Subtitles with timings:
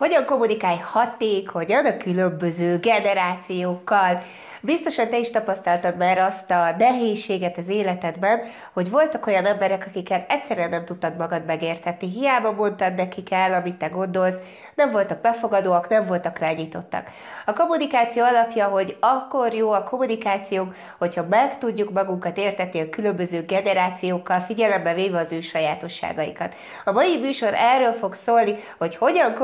[0.00, 4.22] Hogyan kommunikálj hatékonyan a különböző generációkkal?
[4.62, 8.40] Biztosan te is tapasztaltad már azt a nehézséget az életedben,
[8.72, 12.08] hogy voltak olyan emberek, akikkel egyszerűen nem tudtad magad megértetni.
[12.08, 14.36] Hiába mondtad nekik el, amit te gondolsz,
[14.74, 17.08] nem voltak befogadóak, nem voltak rányitottak.
[17.46, 23.44] A kommunikáció alapja, hogy akkor jó a kommunikáció, hogyha meg tudjuk magunkat értetni a különböző
[23.44, 26.54] generációkkal, figyelembe véve az ő sajátosságaikat.
[26.84, 29.34] A mai műsor erről fog szólni, hogy hogyan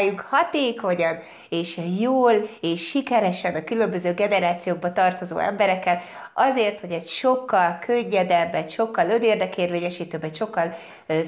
[0.00, 6.00] kommunikáljunk hatékonyan és jól és sikeresen a különböző generációkba tartozó emberekkel,
[6.34, 10.74] azért, hogy egy sokkal könnyedebb, egy sokkal önérdekérvényesítőbb, egy sokkal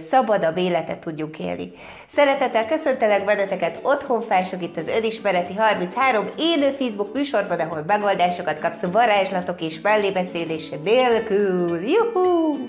[0.08, 1.72] szabadabb életet tudjuk élni.
[2.14, 8.82] Szeretettel köszöntelek benneteket otthon felsők itt az Önismereti 33 élő Facebook műsorban, ahol megoldásokat kapsz
[8.92, 11.80] varázslatok és mellébeszélés nélkül.
[11.80, 12.66] Juhú!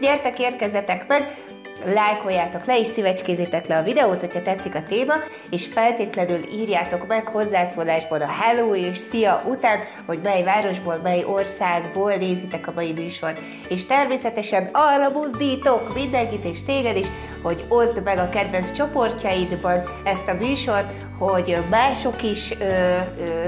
[0.00, 1.49] Gyertek, érkezetek meg!
[1.84, 5.14] Lájkoljátok le, és szívecskézzétek le a videót, hogyha tetszik a téma,
[5.50, 12.14] és feltétlenül írjátok meg hozzászólásban a hello és szia után, hogy mely városból, mely országból
[12.14, 13.40] nézitek a mai műsort.
[13.68, 17.06] És természetesen arra buzdítok mindenkit és téged is,
[17.42, 22.64] hogy oszd meg a kedvenc csoportjaidban ezt a műsort, hogy mások is ö,
[23.18, 23.46] ö,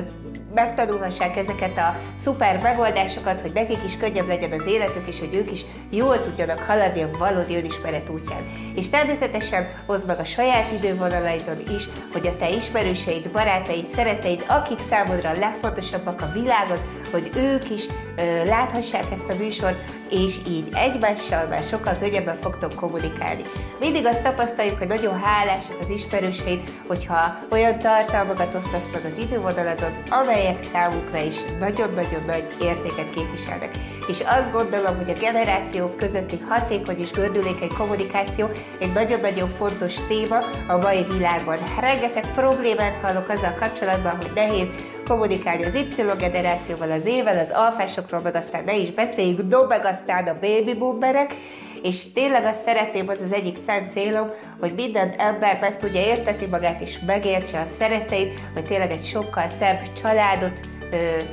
[0.55, 5.50] megtanulhassák ezeket a szuper megoldásokat, hogy nekik is könnyebb legyen az életük, és hogy ők
[5.53, 8.42] is jól tudjanak haladni a valódi önismeret útján.
[8.75, 14.78] És természetesen hozd meg a saját idővonalaidon is, hogy a te ismerőseid, barátaid, szereteid, akik
[14.91, 16.78] számodra a legfontosabbak a világon,
[17.12, 19.78] hogy ők is ö, láthassák ezt a műsort,
[20.10, 23.42] és így egymással már sokkal könnyebben fogtok kommunikálni.
[23.80, 29.92] Mindig azt tapasztaljuk, hogy nagyon hálásak az ismerőseid, hogyha olyan tartalmakat osztasz meg az idővonaladon,
[30.08, 33.70] amelyek számukra is nagyon-nagyon nagy értéket képviselnek.
[34.08, 40.38] És azt gondolom, hogy a generációk közötti hatékony és gördülékeny kommunikáció egy nagyon-nagyon fontos téma
[40.66, 41.58] a mai világban.
[41.80, 44.66] Rengeteg problémát hallok azzal kapcsolatban, hogy nehéz
[45.05, 49.84] kommunikálni az Y generációval, az ével, az alfásokról, meg aztán ne is beszéljük, do meg
[49.84, 51.34] aztán a baby boomerek,
[51.82, 56.47] és tényleg azt szeretném, az az egyik szent célom, hogy minden ember meg tudja érteni
[56.50, 60.60] magát, és megértse a szereteit, hogy tényleg egy sokkal szebb családot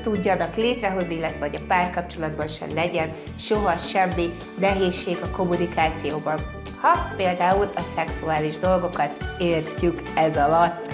[0.01, 4.29] tudjanak létrehozni, illetve hogy a párkapcsolatban sem legyen soha semmi
[4.59, 6.39] nehézség a kommunikációban.
[6.81, 10.93] Ha például a szexuális dolgokat értjük ez alatt.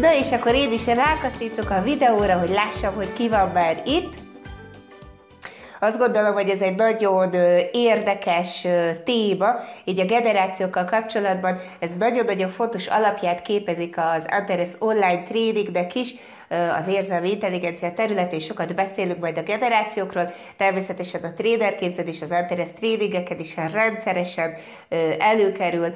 [0.00, 4.12] Na és akkor én is rákaszítok a videóra, hogy lássam, hogy ki van már itt.
[5.80, 7.34] Azt gondolom, hogy ez egy nagyon
[7.72, 8.66] érdekes
[9.04, 16.14] téma, így a generációkkal kapcsolatban ez nagyon-nagyon fontos alapját képezik az Antares online tradingnek is,
[16.80, 22.68] az érzelmi intelligencia területén sokat beszélünk majd a generációkról, természetesen a trader képzés, az Antares
[22.78, 24.54] tradingeken is rendszeresen
[25.18, 25.94] előkerül,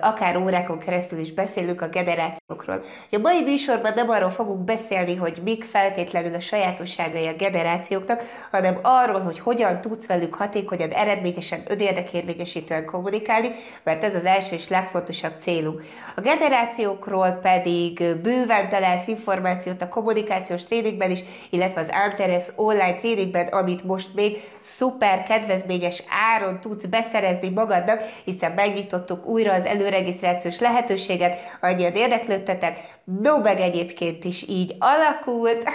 [0.00, 2.80] akár órákon keresztül is beszélünk a generációkról.
[3.10, 8.78] A mai műsorban nem arról fogunk beszélni, hogy mik feltétlenül a sajátosságai a generációknak, hanem
[8.82, 13.50] arról, hogy hogyan tudsz velük hatékonyan, eredményesen, önérdekérvényesítően kommunikálni,
[13.82, 15.82] mert ez az első és legfontosabb célunk.
[16.16, 23.46] A generációkról pedig bőven találsz információt a kommunikációs tréningben is, illetve az Antares online tréningben,
[23.46, 26.02] amit most még szuper kedvezményes
[26.34, 34.24] áron tudsz beszerezni magadnak, hiszen megnyitottuk újra az előregisztrációs lehetőséget, annyian érdeklődtetek, no meg egyébként
[34.24, 35.70] is így alakult,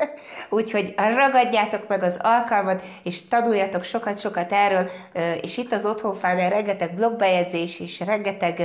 [0.58, 4.90] úgyhogy ragadjátok meg az alkalmat, és tanuljatok sokat-sokat erről,
[5.40, 8.62] és itt az Otthonfánál rengeteg blogbejegyzés és rengeteg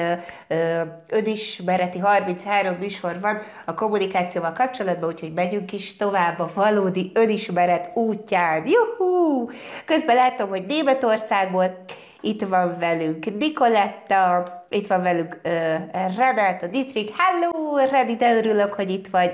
[1.07, 8.64] önismereti 33 műsor van a kommunikációval kapcsolatban, úgyhogy megyünk is tovább a valódi önismeret útján.
[8.66, 9.50] Juhú!
[9.86, 11.84] Közben látom, hogy Németországból
[12.22, 17.14] itt van velünk Nikoletta, itt van velünk uh, Renata Dietrich.
[17.18, 19.31] Hello, Redi, de örülök, hogy itt vagy.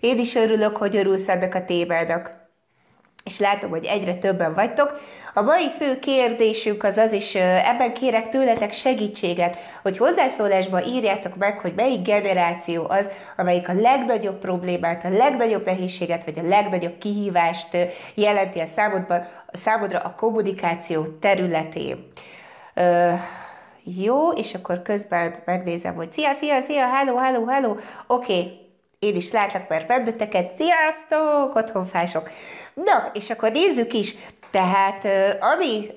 [0.00, 2.39] Én is örülök, hogy örülsz ennek a témának
[3.24, 5.00] és látom, hogy egyre többen vagytok.
[5.34, 11.58] A mai fő kérdésünk az az, és ebben kérek tőletek segítséget, hogy hozzászólásba írjátok meg,
[11.58, 17.76] hogy melyik generáció az, amelyik a legnagyobb problémát, a legnagyobb nehézséget, vagy a legnagyobb kihívást
[18.14, 19.22] jelenti a számodban,
[19.52, 22.06] a számodra a kommunikáció területén.
[22.74, 23.12] Ö,
[23.84, 28.58] jó, és akkor közben megnézem, hogy szia, szia, szia, hello, hello, hello, oké, okay.
[28.98, 32.30] én is látlak már benneteket, sziasztok, otthonfások.
[32.74, 34.14] Na, és akkor nézzük is,
[34.50, 35.06] Tehát
[35.40, 35.90] ami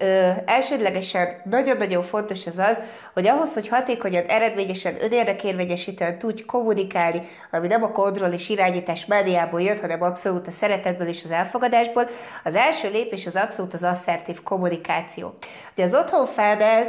[0.45, 2.81] elsődlegesen nagyon-nagyon fontos az az,
[3.13, 7.21] hogy ahhoz, hogy hatékonyan, eredményesen, önérdekérvényesítően tudj kommunikálni,
[7.51, 12.09] ami nem a kontroll és irányítás médiából jött, hanem abszolút a szeretetből és az elfogadásból,
[12.43, 15.35] az első lépés az abszolút az asszertív kommunikáció.
[15.75, 16.87] Ugye az otthon fedel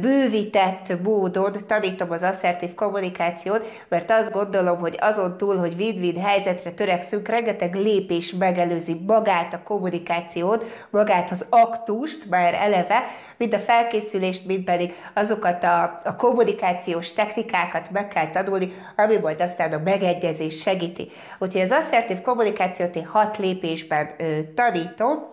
[0.00, 6.70] bővített módon tanítom az asszertív kommunikációt, mert azt gondolom, hogy azon túl, hogy win-win helyzetre
[6.70, 10.64] törekszünk, rengeteg lépés megelőzi magát a kommunikációt,
[11.04, 13.04] magát az aktust, már eleve,
[13.36, 19.40] mind a felkészülést, mind pedig azokat a, a kommunikációs technikákat meg kell tanulni, ami majd
[19.40, 21.08] aztán a megegyezés segíti.
[21.38, 25.32] Úgyhogy az asszertív kommunikációt én hat lépésben ö, tanítom,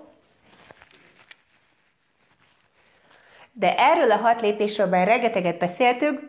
[3.54, 6.20] de erről a hat lépésről már rengeteget beszéltünk,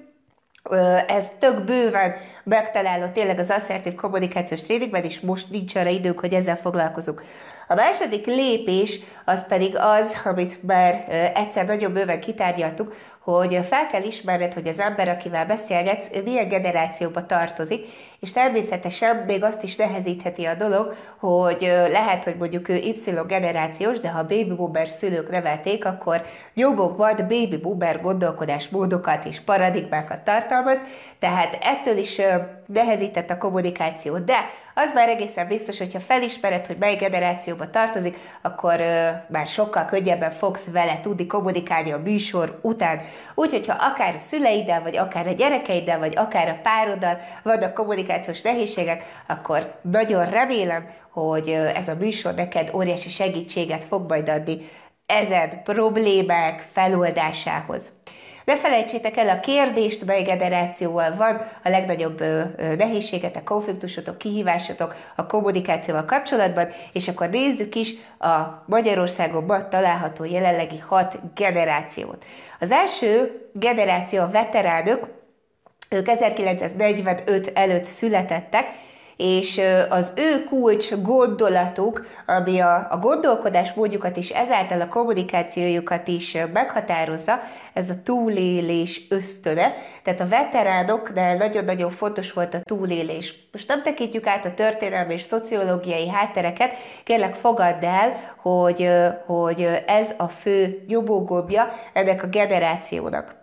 [1.06, 2.14] ez tök bőven
[2.44, 7.22] megtaláló tényleg az asszertív kommunikációs tréningben, és most nincs arra idők, hogy ezzel foglalkozunk.
[7.68, 11.04] A második lépés az pedig az, amit már
[11.34, 16.48] egyszer nagyon bőven kitárgyaltuk, hogy fel kell ismerned, hogy az ember, akivel beszélgetsz, ő milyen
[16.48, 17.86] generációba tartozik,
[18.22, 21.60] és természetesen még azt is nehezítheti a dolog, hogy
[21.90, 22.94] lehet, hogy mondjuk ő Y
[23.26, 26.22] generációs, de ha baby boomer szülők nevelték, akkor
[26.54, 30.78] nyomokban baby boomer gondolkodásmódokat és paradigmákat tartalmaz,
[31.18, 32.20] tehát ettől is
[32.66, 34.18] nehezített a kommunikáció.
[34.18, 34.36] De
[34.74, 38.80] az már egészen biztos, hogyha felismered, hogy mely generációba tartozik, akkor
[39.28, 43.00] már sokkal könnyebben fogsz vele tudni kommunikálni a műsor után.
[43.34, 47.74] Úgyhogy ha akár a szüleiddel, vagy akár a gyerekeiddel, vagy akár a pároddal vannak
[48.12, 54.58] kommunikációs nehézségek, akkor nagyon remélem, hogy ez a műsor neked óriási segítséget fog majd adni
[55.06, 57.90] ezen problémák feloldásához.
[58.44, 62.42] Ne felejtsétek el a kérdést, mely generációval van a legnagyobb ö,
[62.76, 71.18] nehézségetek, konfliktusotok, kihívásotok a kommunikációval kapcsolatban, és akkor nézzük is a Magyarországon található jelenlegi hat
[71.34, 72.24] generációt.
[72.60, 75.21] Az első generáció a veteránok,
[75.92, 78.64] ők 1945 előtt születettek,
[79.16, 86.36] és az ő kulcs gondolatuk, ami a, a gondolkodás módjukat és ezáltal a kommunikációjukat is
[86.52, 87.40] meghatározza,
[87.72, 89.72] ez a túlélés ösztöne.
[90.02, 93.34] Tehát a veteránoknál nagyon-nagyon fontos volt a túlélés.
[93.52, 96.72] Most nem tekintjük át a történelmi és szociológiai háttereket,
[97.04, 98.88] kérlek fogadd el, hogy,
[99.26, 103.41] hogy ez a fő nyomógombja ennek a generációnak.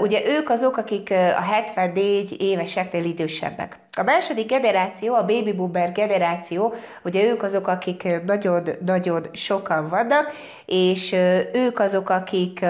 [0.00, 3.78] Ugye ők azok, akik a 74 éveseknél idősebbek.
[3.96, 6.74] A második generáció, a baby boomer generáció,
[7.04, 10.30] ugye ők azok, akik nagyon-nagyon sokan vannak,
[10.66, 11.12] és
[11.52, 12.64] ők azok, akik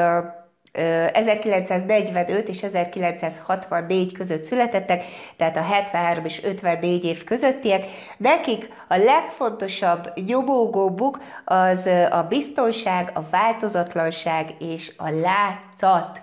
[1.12, 5.04] 1945 és 1964 között születettek,
[5.36, 7.84] tehát a 73 és 54 év közöttiek.
[8.16, 16.22] Nekik a legfontosabb nyomógóbuk az a biztonság, a változatlanság és a látszat.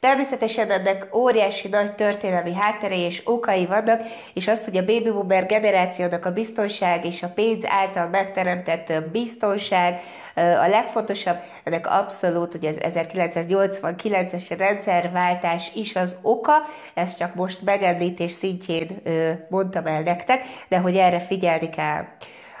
[0.00, 4.00] Természetesen ennek óriási nagy történelmi hátterei és okai vannak,
[4.34, 10.00] és az, hogy a baby boomer generációnak a biztonság és a pénz által megteremtett biztonság
[10.34, 16.52] a legfontosabb, ennek abszolút, hogy az 1989-es rendszerváltás is az oka,
[16.94, 19.02] ezt csak most megemlítés szintjén
[19.48, 22.04] mondtam el nektek, de hogy erre figyelni kell.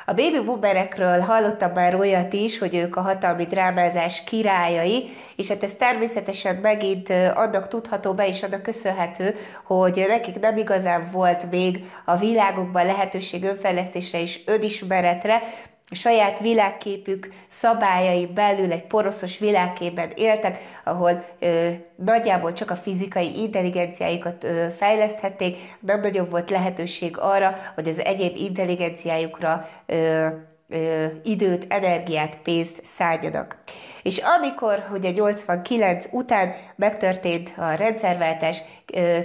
[0.08, 5.62] A baby boomerekről hallottam már olyat is, hogy ők a hatalmi drámázás királyai, és hát
[5.62, 9.34] ez természetesen megint annak tudható be, és annak köszönhető,
[9.64, 15.42] hogy nekik nem igazán volt még a világokban lehetőség önfejlesztésre és önismeretre,
[15.90, 23.38] a saját világképük szabályai belül egy poroszos világképben éltek, ahol ö, nagyjából csak a fizikai
[23.42, 30.26] intelligenciájukat ö, fejleszthették, nem nagyobb volt lehetőség arra, hogy az egyéb intelligenciájukra ö,
[30.68, 33.56] ö, időt, energiát, pénzt szálljanak.
[34.02, 38.62] És amikor ugye 89 után megtörtént a rendszerváltás,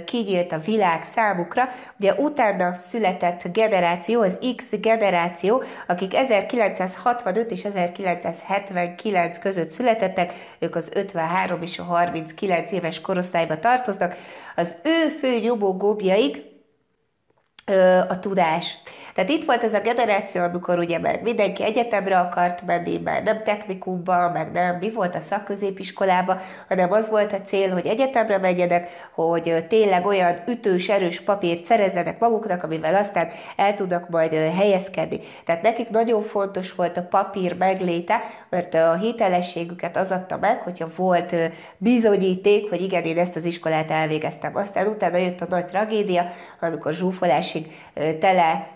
[0.04, 1.68] kinyílt a világ számukra,
[2.00, 10.90] ugye utána született generáció, az X generáció, akik 1965 és 1979 között születettek, ők az
[10.94, 14.16] 53 és a 39 éves korosztályba tartoznak,
[14.56, 16.52] az ő fő nyomógóbjaik
[18.08, 18.76] a tudás.
[19.14, 23.42] Tehát itt volt ez a generáció, amikor ugye már mindenki egyetemre akart menni, már nem
[23.44, 26.36] technikumba, meg nem mi volt a szakközépiskolába,
[26.68, 32.18] hanem az volt a cél, hogy egyetemre menjenek, hogy tényleg olyan ütős, erős papírt szerezzenek
[32.18, 35.18] maguknak, amivel aztán el tudnak majd helyezkedni.
[35.44, 40.90] Tehát nekik nagyon fontos volt a papír megléte, mert a hitelességüket az adta meg, hogyha
[40.96, 41.34] volt
[41.76, 44.56] bizonyíték, hogy igen, én ezt az iskolát elvégeztem.
[44.56, 46.26] Aztán utána jött a nagy tragédia,
[46.60, 47.72] amikor zsúfolásig
[48.20, 48.66] tele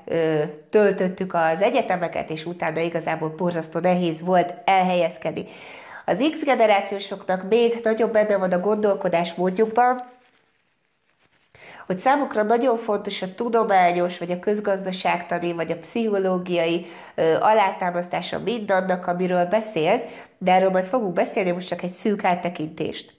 [0.70, 5.44] töltöttük az egyetemeket, és utána igazából borzasztó nehéz volt elhelyezkedni.
[6.06, 10.00] Az X generációsoknak még nagyobb benne van a gondolkodás módjukban,
[11.87, 19.06] hogy számukra nagyon fontos a tudományos, vagy a közgazdaságtani, vagy a pszichológiai ö, alátámasztása mindannak,
[19.06, 20.04] amiről beszélsz,
[20.38, 23.17] de erről majd fogunk beszélni, most csak egy szűk áttekintést.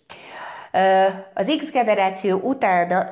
[1.33, 3.09] Az X generáció utána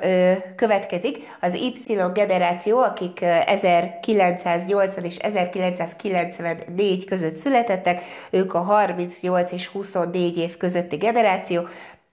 [0.56, 10.38] következik az Y generáció, akik 1980 és 1994 között születettek, ők a 38 és 24
[10.38, 11.68] év közötti generáció,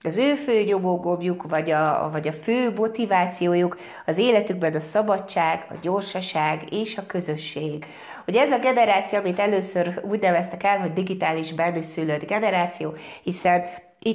[0.05, 5.73] az ő fő nyomógombjuk, vagy a, vagy a fő motivációjuk az életükben a szabadság, a
[5.81, 7.85] gyorsaság és a közösség.
[8.27, 13.63] Ugye ez a generáció, amit először úgy neveztek el, hogy digitális benőszülött generáció, hiszen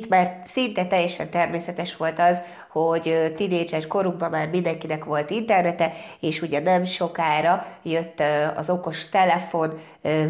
[0.09, 6.61] már szinte teljesen természetes volt az, hogy tínédzser korukban már mindenkinek volt internete, és ugye
[6.61, 8.23] nem sokára jött
[8.57, 9.75] az okos telefon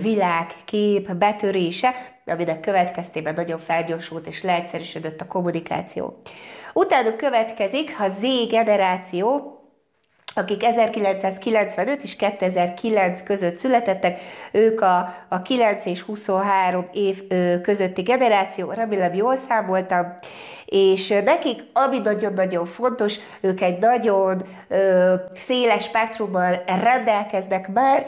[0.01, 1.95] világ, kép betörése,
[2.27, 6.21] aminek következtében nagyon felgyorsult és leegyszerűsödött a kommunikáció.
[6.73, 9.55] Utána következik a Z generáció,
[10.35, 14.21] akik 1995 és 2009 között születettek,
[14.53, 17.23] ők a, a 9 és 23 év
[17.63, 20.19] közötti generáció, remélem jól számoltam,
[20.65, 28.07] és nekik, ami nagyon-nagyon fontos, ők egy nagyon ö, széles spektrummal rendelkeznek már,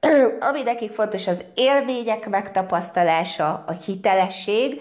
[0.50, 4.80] ami nekik fontos az élmények megtapasztalása, a hitelesség,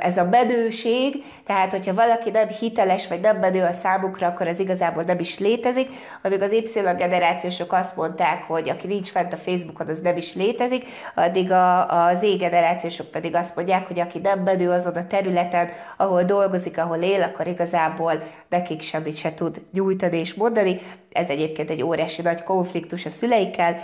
[0.00, 4.58] ez a bedőség, tehát hogyha valaki nem hiteles vagy nem bedő a számukra, akkor ez
[4.58, 5.88] igazából nem is létezik,
[6.22, 10.34] amíg az Y generációsok azt mondták, hogy aki nincs fent a Facebookon, az nem is
[10.34, 10.84] létezik,
[11.14, 15.68] addig a, a Z generációsok pedig azt mondják, hogy aki nem bedő azon a területen,
[15.96, 20.80] ahol dolgozik, ahol él, akkor igazából nekik semmit se tud nyújtani és mondani,
[21.16, 23.76] ez egyébként egy óriási nagy konfliktus a szüleikkel,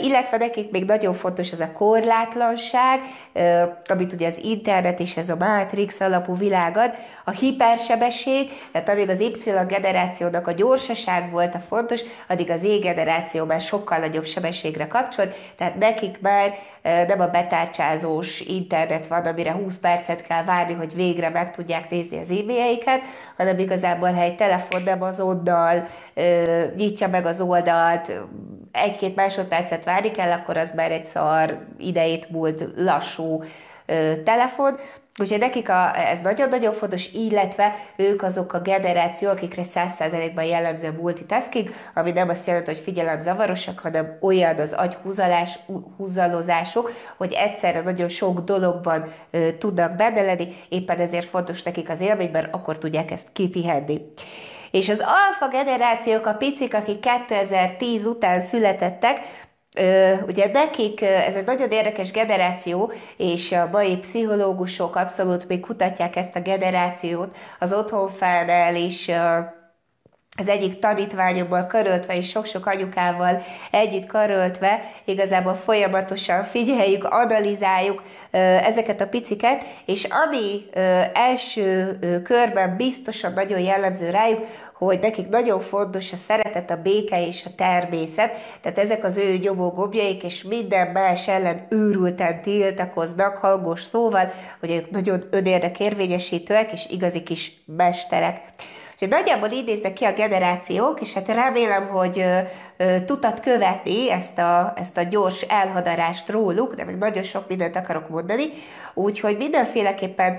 [0.00, 3.00] illetve nekik még nagyon fontos az a korlátlanság,
[3.86, 9.20] amit ugye az internet és ez a Matrix alapú világad, a hipersebesség, tehát amíg az
[9.20, 9.32] Y
[9.68, 15.34] generációnak a gyorsaság volt a fontos, addig az E generáció már sokkal nagyobb sebességre kapcsolt,
[15.56, 21.28] tehát nekik már nem a betárcsázós internet van, amire 20 percet kell várni, hogy végre
[21.28, 23.00] meg tudják nézni az e-mailjeiket,
[23.36, 25.86] hanem igazából, ha egy telefon nem azonnal
[26.76, 28.12] nyitja meg az oldalt,
[28.72, 33.42] egy-két másodpercet várni kell, akkor az már egy szar idejét múlt lassú
[34.24, 34.78] telefon,
[35.20, 41.00] Úgyhogy nekik a, ez nagyon-nagyon fontos, illetve ők azok a generáció, akikre 100%-ban jellemző a
[41.00, 45.58] multitasking, ami nem azt jelenti, hogy figyelem zavarosak, hanem olyan az agyhúzalás,
[45.96, 52.30] húzalozások, hogy egyszerre nagyon sok dologban ö, tudnak bedeleni, éppen ezért fontos nekik az élmény,
[52.30, 54.00] mert akkor tudják ezt kipihenni.
[54.70, 59.18] És az alfa generációk, a picik, akik 2010 után születettek,
[60.26, 66.36] Ugye nekik ez egy nagyon érdekes generáció, és a mai pszichológusok abszolút még kutatják ezt
[66.36, 67.36] a generációt.
[67.58, 69.10] Az otthonfelnel is
[70.38, 78.02] az egyik tanítványokból karöltve és sok-sok anyukával együtt karöltve, igazából folyamatosan figyeljük, analizáljuk
[78.64, 80.64] ezeket a piciket, és ami
[81.12, 87.44] első körben biztosan nagyon jellemző rájuk, hogy nekik nagyon fontos a szeretet, a béke és
[87.44, 94.32] a természet, tehát ezek az ő nyomógobjaik, és minden más ellen őrülten tiltakoznak hangos szóval,
[94.60, 98.40] hogy ők nagyon önérdek érvényesítőek és igazi kis mesterek.
[99.00, 102.24] Úgyhogy nagyjából így néznek ki a generációk, és hát remélem, hogy
[103.04, 108.08] tudtad követni ezt a, ezt a gyors elhadarást róluk, de még nagyon sok mindent akarok
[108.08, 108.44] mondani,
[108.94, 110.36] úgyhogy mindenféleképpen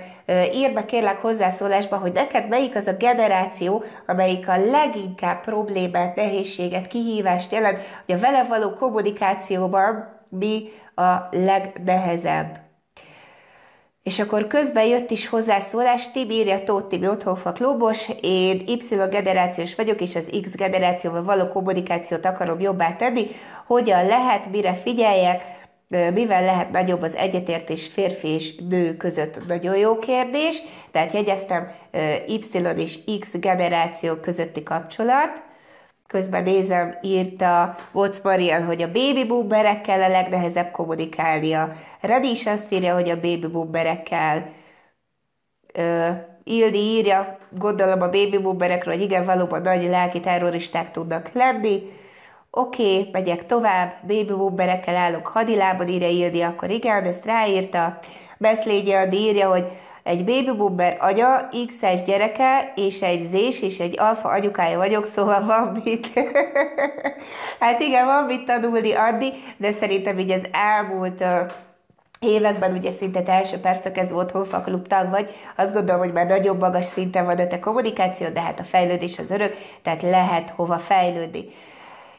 [0.53, 6.87] írd be kérlek hozzászólásba, hogy neked melyik az a generáció, amelyik a leginkább problémát, nehézséget,
[6.87, 10.63] kihívást jelent, hogy a vele való kommunikációban mi
[10.95, 12.68] a legnehezebb.
[14.09, 19.75] És akkor közben jött is hozzászólás, Tibi írja Tóth Tibi Otthonfa Klubos, én Y generációs
[19.75, 23.27] vagyok, és az X generációval való kommunikációt akarom jobbá tenni.
[23.65, 25.43] Hogyan lehet, mire figyeljek,
[26.13, 29.47] mivel lehet nagyobb az egyetértés férfi és nő között?
[29.47, 30.61] Nagyon jó kérdés.
[30.91, 31.71] Tehát jegyeztem
[32.27, 32.39] Y
[32.77, 35.41] és X generáció közötti kapcsolat.
[36.09, 41.71] Közben nézem, írta Watts Marian, hogy a baby boomerekkel a legnehezebb kommunikálnia.
[42.01, 44.49] Redi is azt írja, hogy a baby boomerekkel.
[45.73, 46.09] Ö,
[46.43, 51.81] Ildi írja, gondolom a baby boomerekről, hogy igen, valóban nagy lelki terroristák tudnak lenni.
[52.51, 57.99] Oké, okay, megyek tovább, baby boomerekkel állok hadilában, írja Ildi, akkor igen, ezt ráírta.
[58.37, 59.65] Beszlégy írja, hogy
[60.03, 65.45] egy baby boomer anya, X-es gyereke, és egy Z-s és egy alfa anyukája vagyok, szóval
[65.45, 66.09] van mit.
[67.59, 71.23] hát igen, van mit tanulni adni, de szerintem így az elmúlt
[72.19, 76.27] években ugye szinte te első perctől kezdve otthon faklub tag vagy, azt gondolom, hogy már
[76.27, 80.49] nagyobb magas szinten van a te kommunikáció, de hát a fejlődés az örök, tehát lehet
[80.55, 81.45] hova fejlődni.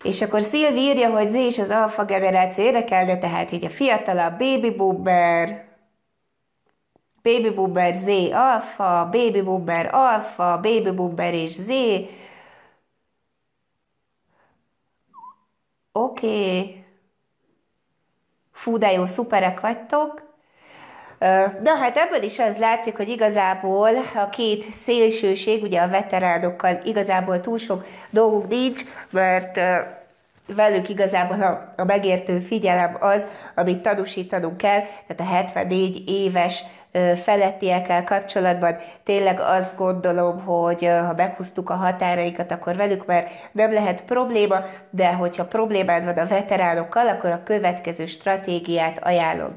[0.02, 4.38] És akkor Szilvi írja, hogy Z és az alfa generáció érdekelne, tehát így a fiatalabb
[4.38, 5.69] baby boomer,
[7.22, 11.68] baby boomer Z alfa, baby boomer alfa, baby boomer és Z.
[15.92, 16.26] Oké.
[16.26, 16.84] Okay.
[18.52, 20.28] Fú, de jó, szuperek vagytok.
[21.62, 27.40] De hát ebből is az látszik, hogy igazából a két szélsőség, ugye a veteránokkal igazából
[27.40, 29.60] túl sok dolguk nincs, mert
[30.46, 36.64] velük igazából a, a megértő figyelem az, amit tanúsítanunk kell, tehát a 74 éves
[37.22, 44.04] felettiekkel kapcsolatban tényleg azt gondolom, hogy ha meghúztuk a határaikat, akkor velük már nem lehet
[44.04, 44.56] probléma,
[44.90, 49.56] de hogyha problémád van a veteránokkal, akkor a következő stratégiát ajánlom.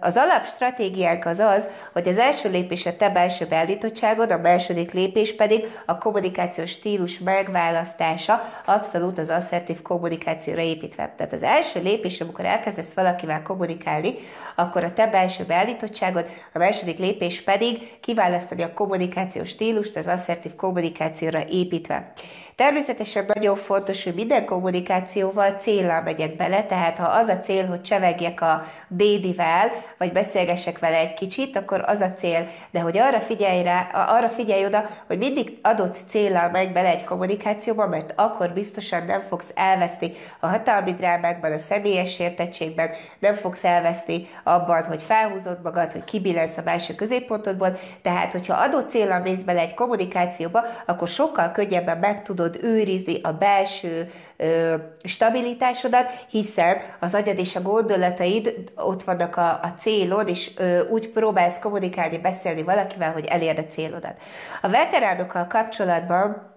[0.00, 5.34] Az alapstratégiánk az az, hogy az első lépés a te belső beállítottságod, a második lépés
[5.34, 11.14] pedig a kommunikációs stílus megválasztása, abszolút az asszertív kommunikációra építve.
[11.16, 14.14] Tehát az első lépés, amikor elkezdesz valakivel kommunikálni,
[14.56, 20.54] akkor a te belső beállítottságod, a második lépés pedig kiválasztani a kommunikációs stílust az asszertív
[20.54, 22.12] kommunikációra építve.
[22.56, 27.82] Természetesen nagyon fontos, hogy minden kommunikációval célra megyek bele, tehát ha az a cél, hogy
[27.82, 32.46] csevegjek a dédivel, vagy beszélgessek vele egy kicsit, akkor az a cél.
[32.70, 37.04] De hogy arra figyelj, rá, arra figyelj oda, hogy mindig adott célral megy bele egy
[37.04, 43.64] kommunikációba, mert akkor biztosan nem fogsz elveszni a hatalmi drámákban, a személyes értettségben, nem fogsz
[43.64, 47.78] elveszni abban, hogy felhúzod magad, hogy kibillensz a belső középpontodból.
[48.02, 53.20] Tehát, hogyha adott célral mész bele egy kommunikációba, akkor sokkal könnyebben meg tudod tudod őrizni
[53.22, 60.28] a belső ö, stabilitásodat, hiszen az agyad és a gondolataid ott vannak a, a célod,
[60.28, 64.14] és ö, úgy próbálsz kommunikálni, beszélni valakivel, hogy elérd a célodat.
[64.62, 66.51] A veteránokkal kapcsolatban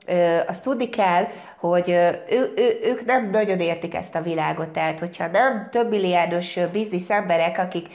[0.47, 1.27] azt tudni kell,
[1.59, 1.89] hogy
[2.29, 7.09] ő, ő, ők nem nagyon értik ezt a világot, tehát hogyha nem több milliárdos biznisz
[7.09, 7.87] emberek, akik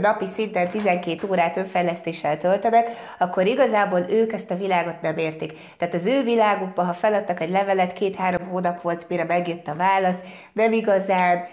[0.00, 2.86] napi szinten 12 órát önfejlesztéssel töltenek,
[3.18, 5.52] akkor igazából ők ezt a világot nem értik.
[5.78, 10.18] Tehát az ő világukban, ha feladtak egy levelet, két-három hónap volt, mire megjött a válasz,
[10.52, 11.44] nem igazán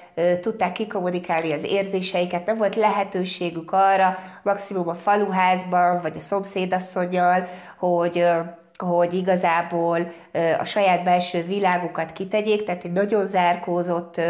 [0.42, 8.26] tudták kikommunikálni az érzéseiket, nem volt lehetőségük arra, maximum a faluházban, vagy a szomszédasszonyjal, hogy
[8.78, 10.12] hogy igazából
[10.60, 14.22] a saját belső világukat kitegyék, tehát egy nagyon zárkózott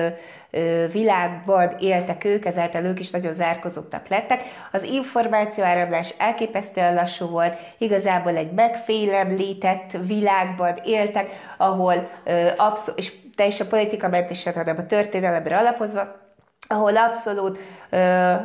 [0.91, 4.41] világban éltek ők, ezáltal ők is nagyon zárkozottak lettek.
[4.71, 12.09] Az információ áramlás elképesztően lassú volt, igazából egy megfélemlített világban éltek, ahol
[12.57, 16.21] abszol- és teljesen politika mentesen, hanem a történelemre alapozva,
[16.67, 17.59] ahol abszolút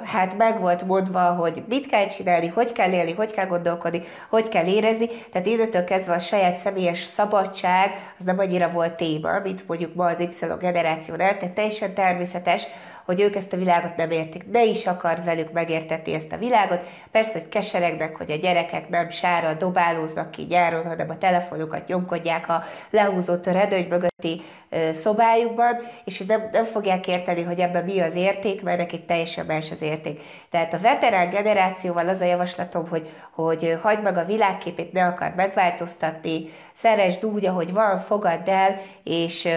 [0.05, 4.49] hát meg volt mondva, hogy mit kell csinálni, hogy kell élni, hogy kell gondolkodni, hogy
[4.49, 9.67] kell érezni, tehát innentől kezdve a saját személyes szabadság az nem annyira volt téma, mint
[9.67, 12.67] mondjuk ma az Y generációnál, tehát teljesen természetes,
[13.09, 16.87] hogy ők ezt a világot nem értik, de is akart velük megértetni ezt a világot.
[17.11, 22.49] Persze, hogy keseregnek, hogy a gyerekek nem sára dobálóznak ki nyáron, hanem a telefonukat nyomkodják
[22.49, 24.43] a lehúzott redőny mögötti
[24.93, 29.70] szobájukban, és nem, nem fogják érteni, hogy ebben mi az érték, mert nekik teljesen más
[29.70, 30.22] az érték.
[30.51, 35.33] Tehát a veterán generációval az a javaslatom, hogy, hogy hagyd meg a világképét, ne akar
[35.37, 39.48] megváltoztatni, szeresd úgy, ahogy van, fogadd el, és,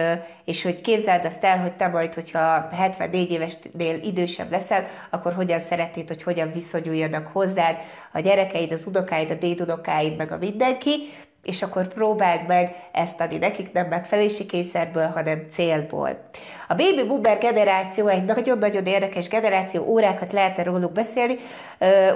[0.44, 5.60] és hogy képzeld azt el, hogy te majd, hogyha 74 évesnél idősebb leszel, akkor hogyan
[5.60, 7.76] szeretnéd, hogy hogyan viszonyuljanak hozzád
[8.12, 11.08] a gyerekeid, az unokáid, a dédunokáid, meg a mindenki,
[11.42, 16.28] és akkor próbáld meg ezt adni nekik, nem megfelelési kényszerből, hanem célból.
[16.72, 21.36] A baby boomer generáció egy nagyon-nagyon érdekes generáció, órákat lehet róluk beszélni.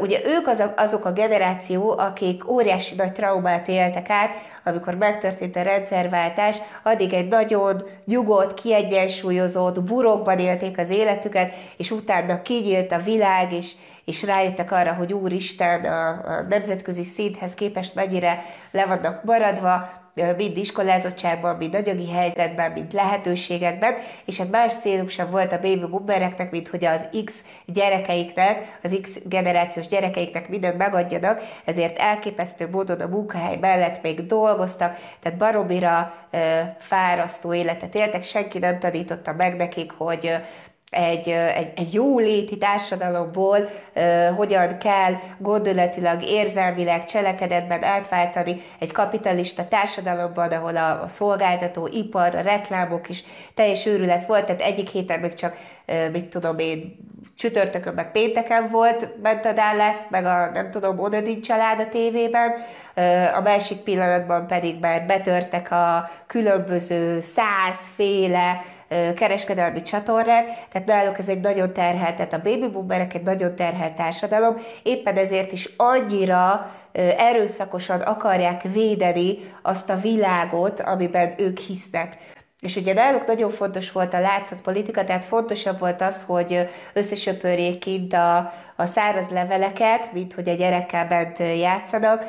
[0.00, 4.30] Ugye ők azok a generáció, akik óriási nagy traumát éltek át,
[4.64, 12.42] amikor megtörtént a rendszerváltás, addig egy nagyon nyugodt, kiegyensúlyozott, burokban élték az életüket, és utána
[12.42, 13.72] kinyílt a világ, és,
[14.04, 20.04] és rájöttek arra, hogy Úristen a, a nemzetközi szinthez képest mennyire le vannak maradva,
[20.36, 25.86] mind iskolázottságban, mind anyagi helyzetben, mind lehetőségekben, és egy más céluk sem volt a baby
[25.86, 27.34] boomereknek, mint hogy az X
[27.66, 34.98] gyerekeiknek, az X generációs gyerekeiknek mindent megadjanak, ezért elképesztő módon a munkahely mellett még dolgoztak,
[35.20, 36.14] tehát baromira
[36.78, 40.30] fárasztó életet éltek, senki nem tanította meg nekik, hogy
[40.90, 43.68] egy, egy, egy jóléti társadalomból
[44.36, 52.40] hogyan kell gondolatilag, érzelmileg, cselekedetben átváltani egy kapitalista társadalomban, ahol a, a szolgáltató ipar, a
[52.40, 55.56] reklámok is teljes őrület volt, tehát egyik héten még csak,
[56.12, 56.96] mit tudom én,
[57.36, 62.52] csütörtökön, meg pénteken volt bent a Dallas, meg a nem tudom, Odedin család a tévében,
[63.34, 71.40] a másik pillanatban pedig már betörtek a különböző százféle kereskedelmi csatornák, tehát náluk ez egy
[71.40, 76.70] nagyon terhelt, tehát a baby boomerek egy nagyon terhelt társadalom, éppen ezért is annyira
[77.18, 82.16] erőszakosan akarják védeni azt a világot, amiben ők hisznek.
[82.60, 88.12] És ugye náluk nagyon fontos volt a politika, tehát fontosabb volt az, hogy összesöpörjék kint
[88.12, 88.36] a,
[88.76, 92.24] a száraz leveleket, mint hogy a gyerekkel bent játszanak,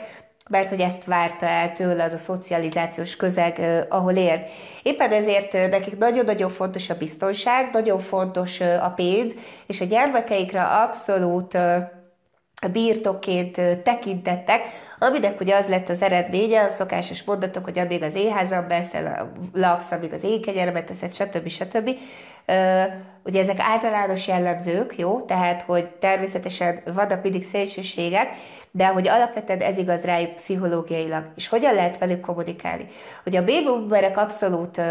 [0.48, 4.50] mert hogy ezt várta el tőle az a szocializációs közeg, ahol élt.
[4.84, 9.34] Éppen ezért nekik nagyon-nagyon fontos a biztonság, nagyon fontos a pénz,
[9.68, 11.58] és a gyermekeikre abszolút
[12.72, 14.62] birtokként tekintettek,
[15.00, 19.92] aminek ugye az lett az eredménye, a szokásos mondatok, hogy amíg az éházam beszel, laksz,
[19.92, 21.48] amíg az ékenyerbe teszed, stb.
[21.48, 21.90] stb.
[23.24, 25.22] Ugye ezek általános jellemzők, jó?
[25.22, 28.28] Tehát, hogy természetesen vannak mindig szélsőségek,
[28.78, 31.24] de hogy alapvetően ez igaz rájuk pszichológiailag.
[31.36, 32.88] És hogyan lehet velük kommunikálni?
[33.24, 34.82] Hogy a baby abszolút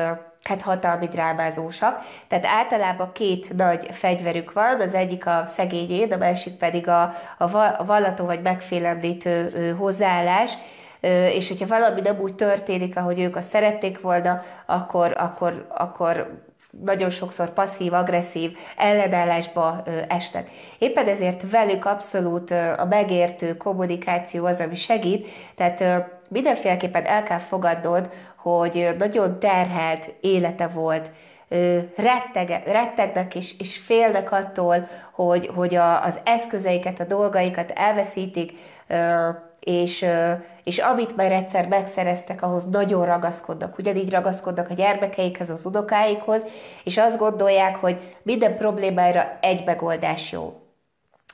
[0.43, 2.01] hát hatalmi drámázósak.
[2.29, 7.85] Tehát általában két nagy fegyverük van, az egyik a szegényét, a másik pedig a, a
[7.85, 10.53] vallató vagy megfélemlítő hozzáállás,
[11.35, 16.45] és hogyha valami nem úgy történik, ahogy ők azt szerették volna, akkor, akkor, akkor
[16.85, 20.51] nagyon sokszor passzív, agresszív ellenállásba estek.
[20.79, 28.11] Éppen ezért velük abszolút a megértő kommunikáció az, ami segít, tehát mindenféleképpen el kell fogadnod,
[28.37, 31.11] hogy nagyon terhelt élete volt,
[31.97, 38.53] retteg, rettegnek és, és félnek attól, hogy, hogy a, az eszközeiket, a dolgaikat elveszítik,
[39.67, 40.07] és,
[40.65, 43.79] és amit már egyszer megszereztek, ahhoz nagyon ragaszkodnak.
[43.79, 46.43] Ugyanígy ragaszkodnak a gyermekeikhez, az unokáikhoz,
[46.85, 50.67] és azt gondolják, hogy minden problémára egy megoldás jó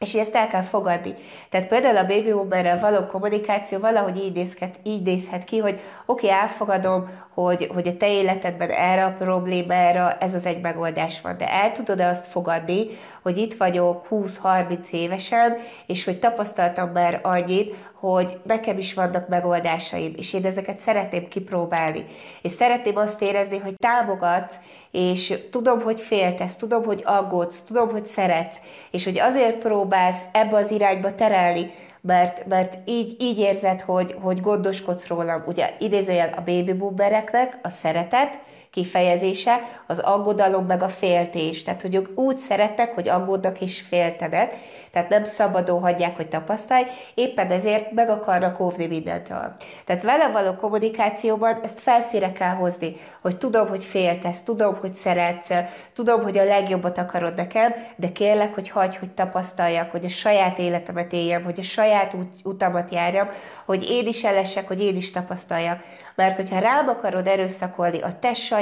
[0.03, 1.15] és ezt el kell fogadni.
[1.49, 6.27] Tehát például a baby boomerrel való kommunikáció valahogy így nézhet, így nézhet ki, hogy oké,
[6.27, 11.37] okay, elfogadom, hogy, hogy a te életedben erre a problémára ez az egy megoldás van,
[11.39, 12.87] de el tudod-e azt fogadni,
[13.23, 20.13] hogy itt vagyok 20-30 évesen, és hogy tapasztaltam már annyit, hogy nekem is vannak megoldásaim,
[20.17, 22.05] és én ezeket szeretném kipróbálni.
[22.43, 24.57] És szeretném azt érezni, hogy támogatsz,
[24.91, 28.57] és tudom, hogy féltesz, tudom, hogy aggódsz, tudom, hogy szeretsz,
[28.91, 34.41] és hogy azért próbálsz ebbe az irányba terelni, mert, mert így, így érzed, hogy, hogy
[34.41, 35.43] gondoskodsz rólam.
[35.47, 38.39] Ugye idézőjel a baby boomereknek a szeretet,
[38.73, 41.63] kifejezése az aggodalom meg a féltés.
[41.63, 44.55] Tehát, hogy ők úgy szeretnek, hogy aggódnak és féltenek,
[44.91, 49.57] tehát nem szabadon hagyják, hogy tapasztalj, éppen ezért meg akarnak óvni mindentől.
[49.85, 55.51] Tehát vele való kommunikációban ezt felszíre kell hozni, hogy tudom, hogy féltesz, tudom, hogy szeretsz,
[55.95, 60.59] tudom, hogy a legjobbat akarod nekem, de kérlek, hogy hagyj, hogy tapasztaljak, hogy a saját
[60.59, 63.29] életemet éljem, hogy a saját út, utamat járjam,
[63.65, 65.81] hogy én is elessek, hogy én is tapasztaljak.
[66.15, 68.61] Mert hogyha rám akarod erőszakolni a te saját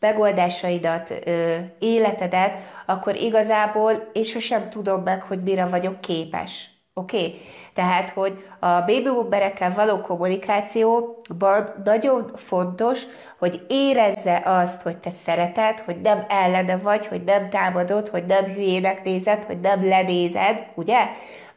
[0.00, 2.52] megoldásaidat, ö, életedet,
[2.86, 6.70] akkor igazából én sosem tudom meg, hogy mire vagyok képes.
[6.94, 7.16] Oké?
[7.16, 7.40] Okay?
[7.74, 13.02] Tehát, hogy a baby boomerekkel való kommunikációban nagyon fontos,
[13.38, 18.44] hogy érezze azt, hogy te szereted, hogy nem ellene vagy, hogy nem támadod, hogy nem
[18.44, 20.98] hülyének nézed, hogy nem lenézed, ugye?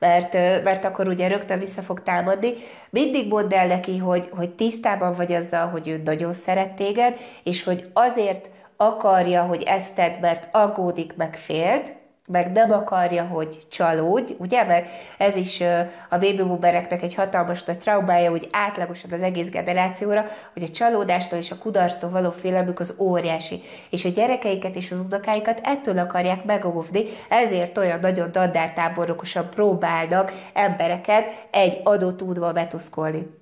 [0.04, 2.54] Mert, mert akkor ugye rögtön vissza fog támadni.
[2.90, 7.64] Mindig mondd el neki, hogy, hogy tisztában vagy azzal, hogy ő nagyon szeret téged, és
[7.64, 11.94] hogy azért akarja, hogy ezt tedd, mert aggódik, meg félt,
[12.28, 15.62] meg nem akarja, hogy csalódj, ugye, mert ez is
[16.10, 21.40] a baby boomereknek egy hatalmas nagy traumája, hogy átlagosan az egész generációra, hogy a csalódástól
[21.40, 26.44] és a kudarctól való félelmük az óriási, és a gyerekeiket és az unokáikat ettől akarják
[26.44, 33.42] megóvni, ezért olyan nagyon dandártáborokosan próbálnak embereket egy adott útba betuszkolni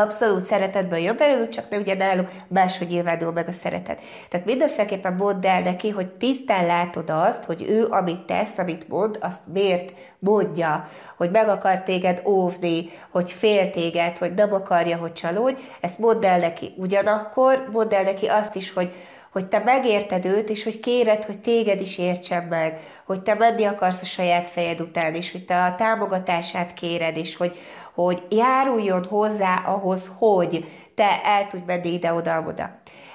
[0.00, 4.00] abszolút szeretetből jön belőlük, csak ne ugye náluk máshogy nyilvánul meg a szeretet.
[4.30, 9.18] Tehát mindenféleképpen mondd el neki, hogy tisztán látod azt, hogy ő, amit tesz, amit mond,
[9.20, 15.12] azt miért mondja, hogy meg akar téged óvni, hogy fél téged, hogy nem akarja, hogy
[15.12, 16.74] csalódj, ezt mondd el neki.
[16.76, 18.92] Ugyanakkor mondd el neki azt is, hogy
[19.34, 23.64] hogy te megérted őt, és hogy kéred, hogy téged is értsen meg, hogy te menni
[23.64, 27.58] akarsz a saját fejed után, és hogy te a támogatását kéred, és hogy,
[27.94, 32.70] hogy járuljon hozzá ahhoz, hogy te el tudj menni ide-oda-oda.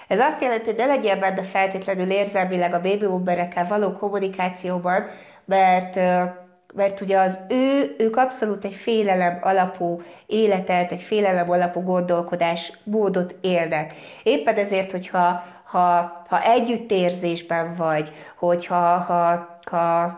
[0.08, 5.08] Ez azt jelenti, hogy ne legyél benne feltétlenül érzelmileg a baby boomerekkel való kommunikációban,
[5.46, 6.00] mert
[6.74, 13.36] mert ugye az ő, ők abszolút egy félelem alapú életet, egy félelem alapú gondolkodás módot
[13.42, 13.94] élnek.
[14.24, 20.18] Éppen ezért, hogyha ha, ha együttérzésben vagy, hogyha ha, ha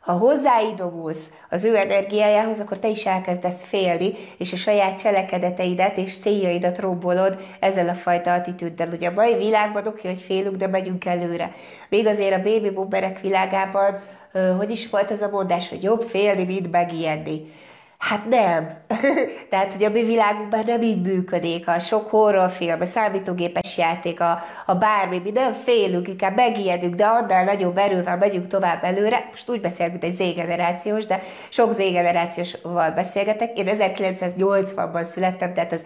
[0.00, 6.18] ha hozzáidomulsz az ő energiájához, akkor te is elkezdesz félni, és a saját cselekedeteidet és
[6.18, 8.88] céljaidat rombolod ezzel a fajta attitűddel.
[8.88, 11.50] Ugye a mai világban oké, hogy félünk, de megyünk előre.
[11.88, 13.98] Még azért a baby boomerek világában,
[14.56, 17.42] hogy is volt ez a mondás, hogy jobb félni, mint megijedni.
[18.00, 18.78] Hát nem.
[19.50, 21.68] Tehát, hogy a mi világunkban nem így működik.
[21.68, 27.06] A sok horrorfilm, a számítógépes játék, a, a bármi, mi nem félünk, inkább megijedünk, de
[27.06, 29.28] annál nagyobb erővel megyünk tovább előre.
[29.30, 33.58] Most úgy beszélek, mint egy Z-generációs, de sok Z-generációsval beszélgetek.
[33.58, 35.84] Én 1980-ban születtem, tehát az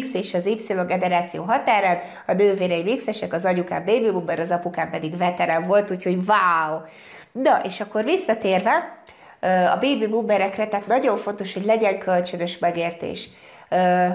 [0.00, 4.90] X és az Y generáció határán, a nővéreim X-esek, az anyukám baby boomer, az apukám
[4.90, 6.80] pedig veterán volt, úgyhogy wow!
[7.32, 9.01] Na, és akkor visszatérve,
[9.46, 13.28] a baby boomerekre, tehát nagyon fontos, hogy legyen kölcsönös megértés.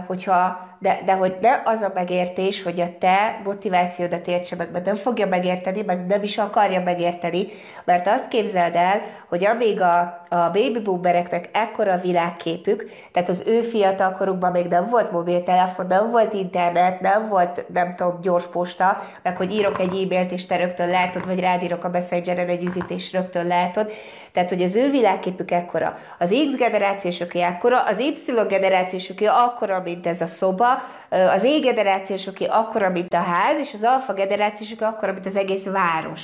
[0.07, 4.85] Hogyha, de, de hogy ne az a megértés, hogy a te motivációdat értse meg, mert
[4.85, 7.47] nem fogja megérteni, meg nem is akarja megérteni,
[7.85, 13.61] mert azt képzeld el, hogy amíg a, a baby boomereknek ekkora világképük, tehát az ő
[13.61, 19.37] fiatalkorukban még nem volt mobiltelefon, nem volt internet, nem volt, nem tudom, gyors posta, meg
[19.37, 23.11] hogy írok egy e-mailt, és te rögtön látod, vagy rádírok a messengeren egy üzit, és
[23.11, 23.91] rögtön látod.
[24.31, 25.97] Tehát, hogy az ő világképük ekkora.
[26.19, 30.67] Az X generációsoké ekkora, az Y generációsoké akkora, mint ez a szoba,
[31.09, 35.63] az E generációsoké akkora, mint a ház, és az alfa generációsoké akkora, mint az egész
[35.63, 36.21] város.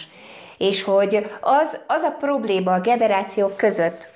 [0.64, 4.08] És hogy az, az a probléma a generációk között,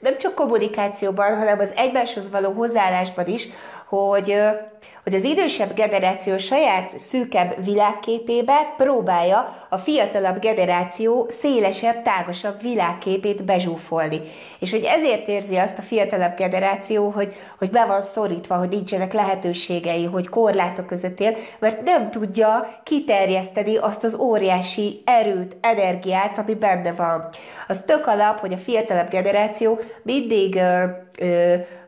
[0.00, 3.48] nem csak kommunikációban, hanem az egymáshoz való hozzáállásban is,
[3.96, 4.36] hogy,
[5.04, 14.20] hogy az idősebb generáció saját szűkebb világképébe próbálja a fiatalabb generáció szélesebb, tágasabb világképét bezsúfolni.
[14.58, 19.12] És hogy ezért érzi azt a fiatalabb generáció, hogy, hogy be van szorítva, hogy nincsenek
[19.12, 26.54] lehetőségei, hogy korlátok között él, mert nem tudja kiterjeszteni azt az óriási erőt, energiát, ami
[26.54, 27.28] benne van.
[27.68, 30.60] Az tök alap, hogy a fiatalabb generáció mindig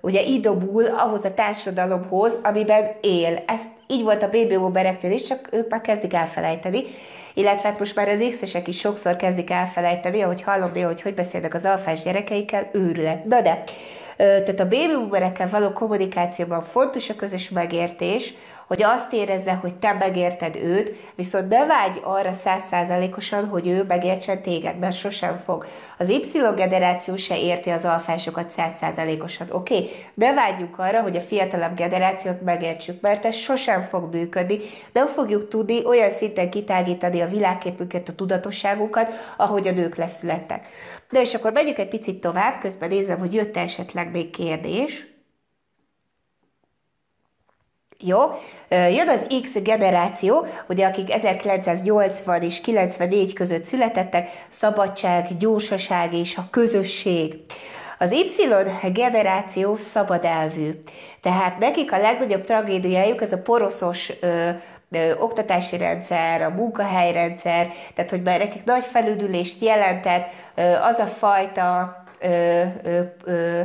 [0.01, 3.43] ugye idobul ahhoz a társadalomhoz, amiben él.
[3.47, 6.83] Ez így volt a baby boomereknél is, csak ők már kezdik elfelejteni.
[7.35, 11.15] Illetve hát most már az x is sokszor kezdik elfelejteni, ahogy hallom néha, hogy hogy
[11.15, 13.25] beszélnek az alfás gyerekeikkel, őrület.
[13.25, 13.63] Na de,
[14.17, 18.35] tehát a baby boomerekkel való kommunikációban fontos a közös megértés,
[18.75, 24.43] hogy azt érezze, hogy te megérted őt, viszont ne vágy arra százszázalékosan, hogy ő megértsen
[24.43, 25.67] téged, mert sosem fog.
[25.99, 26.21] Az Y
[26.57, 29.75] generáció se érti az alfásokat százszázalékosan, oké?
[29.75, 29.91] Okay?
[30.15, 34.59] Ne vágyjuk arra, hogy a fiatalabb generációt megértsük, mert ez sosem fog működni,
[34.93, 40.67] nem fogjuk tudni olyan szinten kitágítani a világképüket, a tudatosságukat, ahogy a nők leszülettek.
[41.11, 45.14] De és akkor megyünk egy picit tovább, közben nézem, hogy jött esetleg még kérdés.
[48.07, 48.19] Jó?
[48.69, 56.47] Jön az X generáció, ugye akik 1980 és 94 között születettek, szabadság, gyorsaság és a
[56.51, 57.35] közösség.
[57.99, 60.71] Az Y generáció szabad elvű.
[61.23, 64.51] Tehát nekik a legnagyobb tragédiájuk ez a poroszos ö,
[65.19, 70.31] oktatási rendszer, a munkahelyrendszer, tehát hogy már nekik nagy felüdülést jelentett
[70.91, 73.61] az a fajta ö, ö, ö,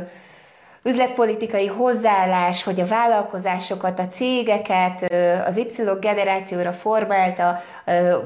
[0.82, 5.12] üzletpolitikai hozzáállás, hogy a vállalkozásokat, a cégeket
[5.46, 5.66] az Y
[6.00, 7.58] generációra formálta,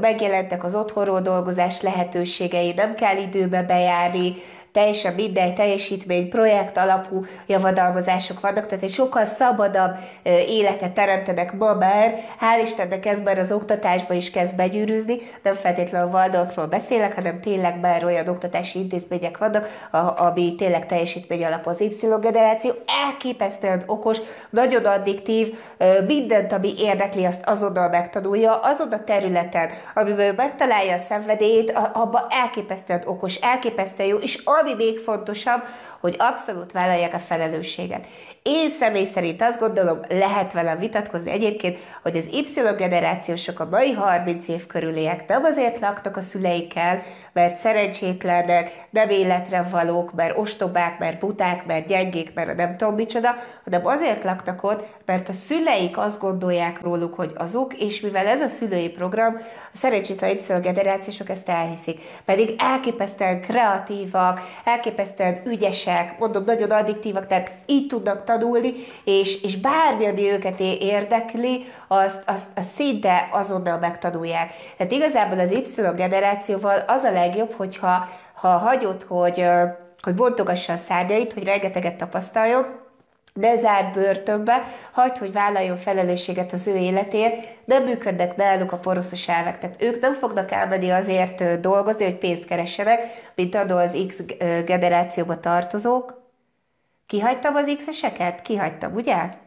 [0.01, 4.35] megjelentek az otthonról dolgozás lehetőségei, nem kell időbe bejárni,
[4.75, 9.97] teljesen minden teljesítmény, projekt alapú javadalmazások vannak, tehát egy sokkal szabadabb
[10.49, 16.11] életet teremtenek ma már, hál' Istennek ez már az oktatásba is kezd begyűrűzni, nem feltétlenül
[16.11, 21.97] Waldorfról beszélek, hanem tényleg már olyan oktatási intézmények vannak, ami tényleg teljesítmény alapú az Y
[22.21, 22.73] generáció,
[23.05, 24.19] elképesztően okos,
[24.51, 25.59] nagyon addiktív,
[26.07, 33.03] mindent, ami érdekli, azt azonnal megtanulja, azon a területen, amiben megtalálja a szenvedélyét, abban elképesztően
[33.07, 35.63] okos, elképesztően jó, és ami még fontosabb,
[36.05, 38.07] hogy abszolút vállalják a felelősséget.
[38.43, 43.93] Én személy szerint azt gondolom, lehet velem vitatkozni egyébként, hogy az Y generációsok a mai
[43.93, 50.99] 30 év körüliek nem azért laktak a szüleikkel, mert szerencsétlenek, nem életre valók, mert ostobák,
[50.99, 55.99] mert buták, mert gyengék, mert nem tudom micsoda, hanem azért laktak ott, mert a szüleik
[55.99, 59.37] azt gondolják róluk, hogy azok, és mivel ez a szülői program,
[59.73, 62.01] a szerencsétlen Y generációsok ezt elhiszik.
[62.25, 68.73] Pedig elképesztően kreatívak, elképesztően ügyesek, mondom, nagyon addiktívak, tehát így tudnak tanulni,
[69.05, 74.53] és, és bármi, ami őket érdekli, azt, azt, azt szinte azonnal megtanulják.
[74.77, 75.65] Tehát igazából az Y
[75.97, 79.47] generációval az a legjobb, hogyha ha hagyod, hogy,
[80.01, 82.84] hogy bontogassa a szárnyait, hogy rengeteget tapasztaljon,
[83.41, 89.29] ne zárd börtönbe, hagyd, hogy vállaljon felelősséget az ő életért, nem működnek náluk a poroszos
[89.29, 89.59] elvek.
[89.59, 93.01] Tehát ők nem fognak elmenni azért dolgozni, hogy pénzt keressenek,
[93.35, 94.17] mint adó az X
[94.65, 96.23] generációba tartozók.
[97.07, 98.43] Kihagytam az X-eseket?
[98.43, 99.43] Kihagytam, ugye?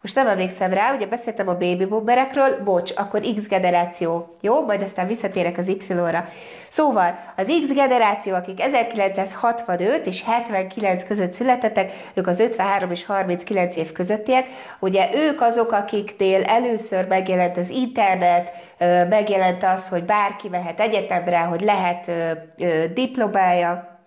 [0.00, 4.64] Most nem emlékszem rá, ugye beszéltem a baby boomerekről, bocs, akkor X generáció, jó?
[4.64, 6.24] Majd aztán visszatérek az Y-ra.
[6.68, 13.76] Szóval az X generáció, akik 1965 és 79 között születettek, ők az 53 és 39
[13.76, 14.46] év közöttiek,
[14.78, 18.52] ugye ők azok, akiknél először megjelent az internet,
[19.08, 22.10] megjelent az, hogy bárki mehet egyetemre, hogy lehet
[22.94, 23.97] diplomája,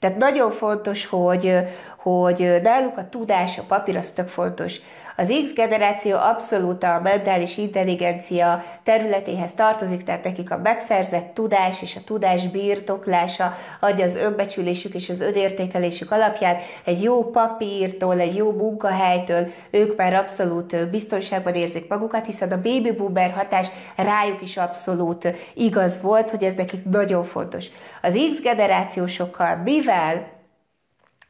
[0.00, 1.56] tehát nagyon fontos, hogy,
[1.96, 4.80] hogy náluk a tudás, a papír az tök fontos.
[5.20, 11.96] Az X generáció abszolút a mentális intelligencia területéhez tartozik, tehát nekik a megszerzett tudás és
[11.96, 18.52] a tudás birtoklása adja az önbecsülésük és az önértékelésük alapján egy jó papírtól, egy jó
[18.52, 25.28] munkahelytől ők már abszolút biztonságban érzik magukat, hiszen a baby boomer hatás rájuk is abszolút
[25.54, 27.66] igaz volt, hogy ez nekik nagyon fontos.
[28.02, 30.38] Az X generációsokkal, mivel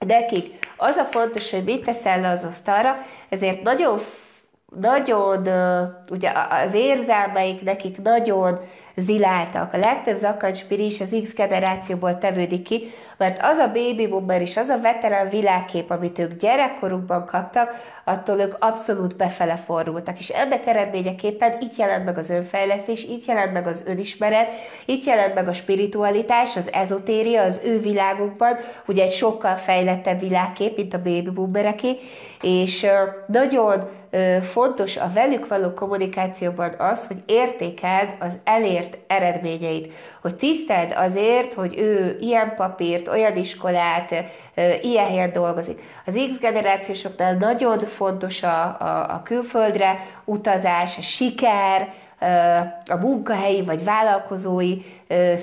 [0.06, 2.96] nekik az a fontos, hogy mit teszel le az asztalra,
[3.28, 4.00] ezért nagyon
[4.80, 5.48] nagyon,
[6.10, 6.32] ugye
[6.64, 8.60] az érzelmeik nekik nagyon
[9.06, 9.74] ziláltak.
[9.74, 14.56] A legtöbb zakkantspiri is az X generációból tevődik ki, mert az a baby boomer és
[14.56, 20.18] az a veterán világkép, amit ők gyerekkorukban kaptak, attól ők abszolút befele fordultak.
[20.18, 24.48] És ennek eredményeképpen itt jelent meg az önfejlesztés, itt jelent meg az önismeret,
[24.84, 30.76] itt jelent meg a spiritualitás, az ezotéria az ő világukban, ugye egy sokkal fejlettebb világkép,
[30.76, 31.96] mint a baby boomereké,
[32.42, 32.86] és
[33.26, 33.88] nagyon
[34.52, 41.78] fontos a velük való kommunikációban az, hogy értékeld az elért eredményeit, hogy tiszteld azért, hogy
[41.78, 44.14] ő ilyen papírt, olyan iskolát,
[44.82, 45.80] ilyen helyen dolgozik.
[46.06, 51.88] Az X generációsoknál nagyon fontos a, a, a külföldre utazás, a siker,
[52.86, 54.76] a munkahelyi vagy vállalkozói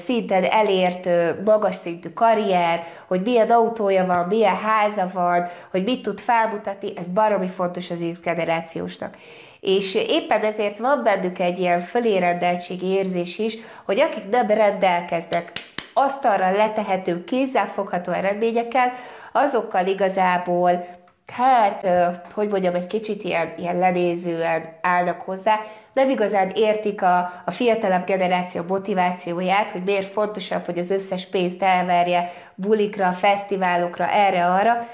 [0.05, 1.09] szinten elért
[1.45, 7.07] magas szintű karrier, hogy milyen autója van, milyen háza van, hogy mit tud felmutatni, ez
[7.07, 9.15] baromi fontos az X generációsnak.
[9.67, 15.51] És éppen ezért van bennük egy ilyen fölérendeltségi érzés is, hogy akik nem rendelkeznek
[15.93, 18.93] asztalra letehető, kézzelfogható eredményekkel,
[19.31, 20.85] azokkal igazából
[21.33, 21.87] hát,
[22.33, 25.59] hogy mondjam, egy kicsit ilyen, ilyen lenézően állnak hozzá,
[25.93, 31.63] nem igazán értik a, a fiatalabb generáció motivációját, hogy miért fontosabb, hogy az összes pénzt
[31.63, 34.87] elverje bulikra, fesztiválokra, erre-arra,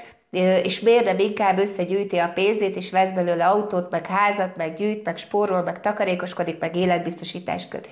[0.64, 5.06] és miért nem inkább összegyűjti a pénzét, és vesz belőle autót, meg házat, meg gyűjt,
[5.06, 7.88] meg spórol, meg takarékoskodik, meg életbiztosítást köt.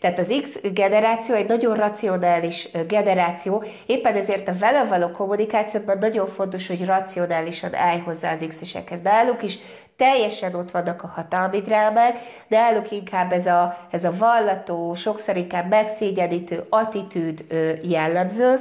[0.00, 6.28] Tehát az X generáció egy nagyon racionális generáció, éppen ezért a vele való kommunikációban nagyon
[6.28, 9.00] fontos, hogy racionálisan állj hozzá az X-esekhez.
[9.02, 9.58] Náluk is
[9.96, 12.16] teljesen ott vannak a hatalmi drámák,
[12.48, 17.44] de náluk inkább ez a, ez a vallató, sokszor inkább megszégyenítő attitűd
[17.82, 18.60] jellemző,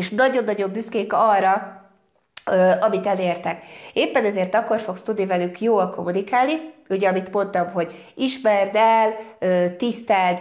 [0.00, 1.82] és nagyon-nagyon büszkék arra,
[2.80, 3.62] amit elértek.
[3.92, 6.52] Éppen ezért akkor fogsz tudni velük jól kommunikálni,
[6.90, 9.16] ugye amit mondtam, hogy ismerd el,
[9.76, 10.38] tiszteld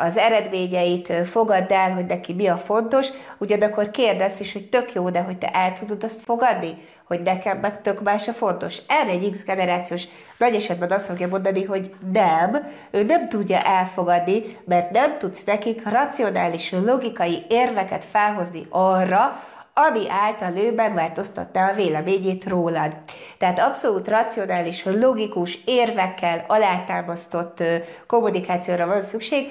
[0.00, 5.10] az eredményeit, fogadd el, hogy neki mi a fontos, ugyanakkor kérdezz is, hogy tök jó,
[5.10, 6.74] de hogy te el tudod azt fogadni,
[7.04, 8.78] hogy nekem meg tök más a fontos.
[8.88, 10.04] Erre egy X generációs
[10.38, 15.88] nagy esetben azt fogja mondani, hogy nem, ő nem tudja elfogadni, mert nem tudsz nekik
[15.88, 19.42] racionális, logikai érveket felhozni arra,
[19.88, 22.96] ami által ő megváltoztatta a véleményét rólad.
[23.38, 27.62] Tehát abszolút racionális, logikus, érvekkel alátámasztott
[28.06, 29.50] kommunikációra van szükség,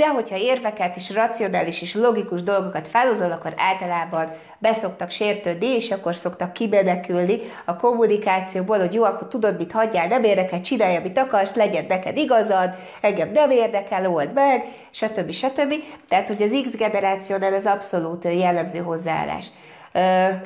[0.00, 6.14] de hogyha érveket és racionális és logikus dolgokat felhozol, akkor általában beszoktak sértődni, és akkor
[6.14, 11.54] szoktak kibedekülni a kommunikációból, hogy jó, akkor tudod, mit hagyjál, nem érdekel, csinálj, amit akarsz,
[11.54, 15.30] legyen neked igazad, engem nem érdekel, old meg, stb.
[15.30, 15.74] stb.
[16.08, 19.46] Tehát, hogy az X generációnál ez abszolút jellemző hozzáállás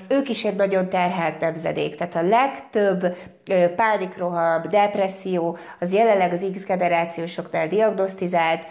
[0.09, 1.97] ők is egy nagyon terhelt nemzedék.
[1.97, 3.17] Tehát a legtöbb
[3.77, 8.67] pánikroham, depresszió, az jelenleg az X generációsoknál diagnosztizált,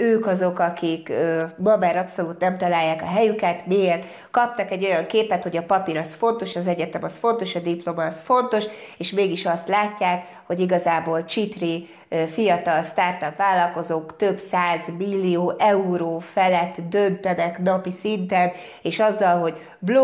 [0.00, 1.12] ők azok, akik
[1.56, 3.66] ma már abszolút nem találják a helyüket.
[3.66, 4.06] Miért?
[4.30, 8.04] Kaptak egy olyan képet, hogy a papír az fontos, az egyetem az fontos, a diploma
[8.04, 8.64] az fontos,
[8.96, 11.86] és mégis azt látják, hogy igazából csitri
[12.32, 18.50] fiatal startup vállalkozók több száz millió euró felett döntenek napi szinten,
[18.82, 19.54] és azzal, hogy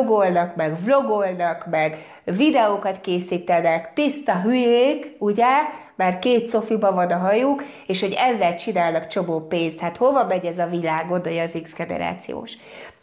[0.05, 5.53] blogolnak, meg vlogolnak, meg videókat készítenek, tiszta hülyék, ugye,
[5.97, 9.79] mert két szofiba van a hajuk, és hogy ezzel csinálnak csomó pénzt.
[9.79, 12.53] Hát hova megy ez a világ, oda az X generációs.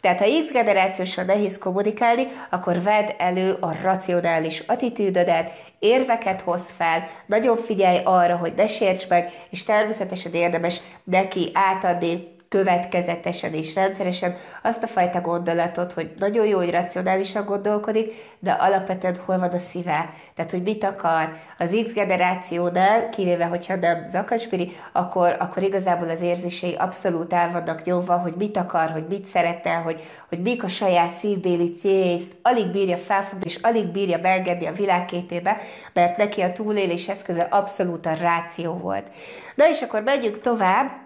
[0.00, 7.06] Tehát ha X generációsan nehéz kommunikálni, akkor vedd elő a racionális attitűdödet, érveket hoz fel,
[7.26, 14.36] nagyon figyelj arra, hogy ne sérts meg, és természetesen érdemes neki átadni következetesen és rendszeresen
[14.62, 19.58] azt a fajta gondolatot, hogy nagyon jó, hogy racionálisan gondolkodik, de alapvetően hol van a
[19.58, 20.10] szíve.
[20.34, 26.20] Tehát, hogy mit akar az X generációnál, kivéve, hogyha nem zakacspiri, akkor, akkor igazából az
[26.20, 30.68] érzései abszolút el vannak nyomva, hogy mit akar, hogy mit szeretne, hogy, hogy mik a
[30.68, 35.60] saját szívbéli céljait, alig bírja felfogni, és alig bírja beengedni a világképébe,
[35.92, 39.06] mert neki a túlélés eszköze abszolút a ráció volt.
[39.54, 41.01] Na és akkor megyünk tovább,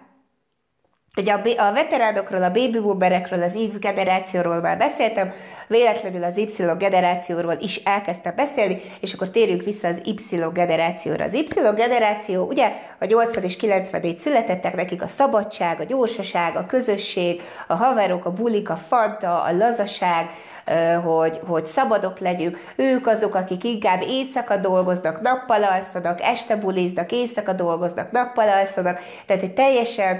[1.17, 5.31] Ugye a, a veteránokról, a baby boomerekről, az X generációról már beszéltem,
[5.67, 11.23] véletlenül az Y generációról is elkezdtem beszélni, és akkor térjünk vissza az Y generációra.
[11.23, 16.65] Az Y generáció, ugye a 80 és 90 születettek, nekik a szabadság, a gyorsaság, a
[16.65, 20.29] közösség, a haverok, a bulik, a fanta, a lazaság,
[21.03, 22.57] hogy, hogy szabadok legyünk.
[22.75, 28.99] Ők azok, akik inkább éjszaka dolgoznak, nappal alszanak, este buliznak, éjszaka dolgoznak, nappal alszanak.
[29.25, 30.19] Tehát egy teljesen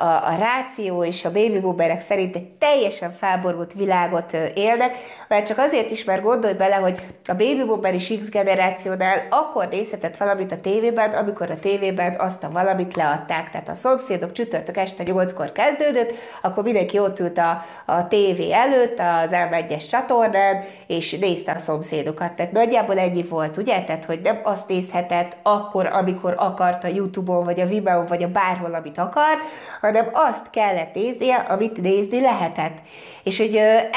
[0.00, 4.94] a, a ráció és a baby boomerek szerint egy teljesen felborult világot élnek,
[5.28, 9.68] mert csak azért is, mert gondolj bele, hogy a baby boomer és X generációnál akkor
[9.68, 13.50] nézhetett valamit a tévében, amikor a tévében azt a valamit leadták.
[13.50, 18.98] Tehát a szomszédok csütörtök este 8-kor kezdődött, akkor mindenki ott ült a, a tévé előtt,
[18.98, 22.32] az egyes csatornán, és nézte a szomszédokat.
[22.32, 23.84] Tehát nagyjából ennyi volt, ugye?
[23.84, 28.28] Tehát, hogy nem azt nézhetett akkor, amikor akart a Youtube-on, vagy a Vimeo, vagy a
[28.28, 29.40] bárhol, amit akart,
[29.80, 32.76] hanem azt kellett néznie, amit nézni lehetett.
[33.24, 33.56] És hogy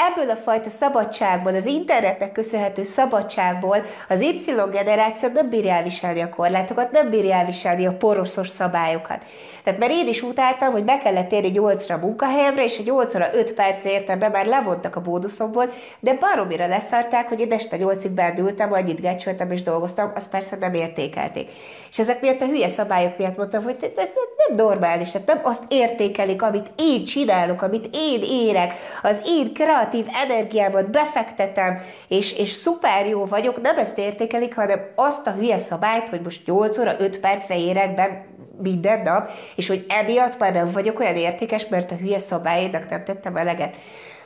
[0.10, 6.30] ebből a fajta szabadságból, az internetnek köszönhető szabadságból az Y generáció nem bírja elviselni a
[6.30, 9.24] korlátokat, nem bírja elviselni a poroszos szabályokat.
[9.64, 13.14] Tehát mert én is utáltam, hogy be kellett érni 8-ra a munkahelyemre, és a 8
[13.14, 18.12] 5 percre értem be, már levontak a bónuszomból, de baromira leszarták, hogy én este 8-ig
[18.16, 21.50] berdültem, annyit gecsöltem és dolgoztam, azt persze nem értékelték.
[21.92, 24.10] És ezek miatt a hülye szabályok miatt mondtam, hogy ez
[24.48, 25.64] nem normális, tehát nem azt
[25.96, 33.08] értékelik, amit én csinálok, amit én érek, az én kreatív energiámat befektetem, és, és szuper
[33.08, 37.20] jó vagyok, nem ezt értékelik, hanem azt a hülye szabályt, hogy most 8 óra 5
[37.20, 38.26] percre érek be
[38.62, 43.04] minden nap, és hogy emiatt már nem vagyok olyan értékes, mert a hülye szabályénak nem
[43.04, 43.76] tettem eleget.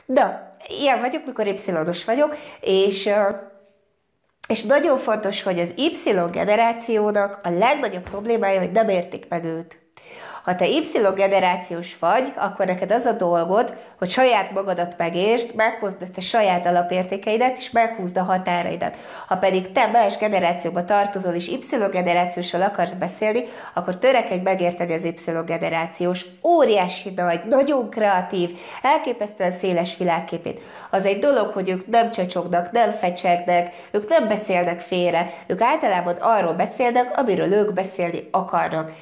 [0.06, 1.54] De ilyen vagyok, mikor y
[2.06, 3.10] vagyok, és
[4.48, 9.79] és nagyon fontos, hogy az Y generációnak a legnagyobb problémája, hogy nem értik meg őt.
[10.50, 10.82] Ha te Y
[11.14, 16.66] generációs vagy, akkor neked az a dolgod, hogy saját magadat megértsd, meghozd ezt a saját
[16.66, 18.96] alapértékeidet, és meghúzd a határaidat.
[19.26, 23.44] Ha pedig te más generációba tartozol, és Y generációsról akarsz beszélni,
[23.74, 25.14] akkor törekedj megérteni az Y
[25.46, 30.62] generációs, óriási nagy, nagyon kreatív, elképesztően széles világképét.
[30.90, 36.14] Az egy dolog, hogy ők nem csacsognak, nem fecsegnek, ők nem beszélnek félre, ők általában
[36.20, 38.92] arról beszélnek, amiről ők beszélni akarnak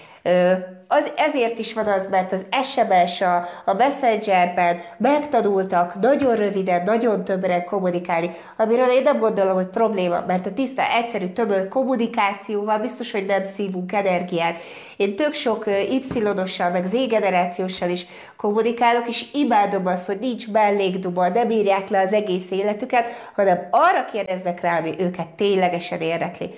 [0.88, 7.24] az, ezért is van az, mert az SMS, a, a Messengerben megtanultak nagyon röviden, nagyon
[7.24, 13.12] többre kommunikálni, amiről én nem gondolom, hogy probléma, mert a tiszta, egyszerű, több kommunikációval biztos,
[13.12, 14.58] hogy nem szívunk energiát.
[14.96, 18.06] Én tök sok Y-ossal, meg Z-generációssal is
[18.36, 24.04] kommunikálok, és imádom azt, hogy nincs mellékduba, nem írják le az egész életüket, hanem arra
[24.12, 26.50] kérdeznek rá, ami őket ténylegesen érdekli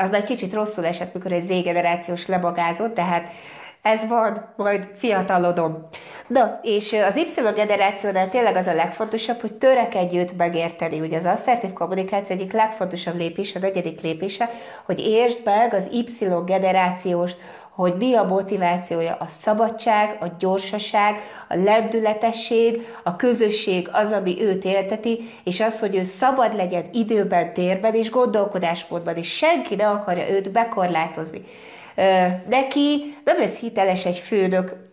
[0.00, 3.28] az már kicsit rosszul esett, mikor egy Z-generációs lebagázott, tehát
[3.82, 5.88] ez van, majd fiatalodom.
[6.26, 11.00] Na, és az Y generációnál tényleg az a legfontosabb, hogy törekedj megérteni.
[11.00, 14.50] Ugye az asszertív kommunikáció egyik legfontosabb lépés, a negyedik lépése,
[14.84, 17.38] hogy értsd meg az Y generációst,
[17.80, 21.16] hogy mi a motivációja, a szabadság, a gyorsaság,
[21.48, 27.52] a lendületesség, a közösség az, ami őt élteti, és az, hogy ő szabad legyen időben,
[27.52, 31.42] térben és gondolkodásmódban, és senki ne akarja őt bekorlátozni.
[32.48, 34.89] Neki nem lesz hiteles egy főnök,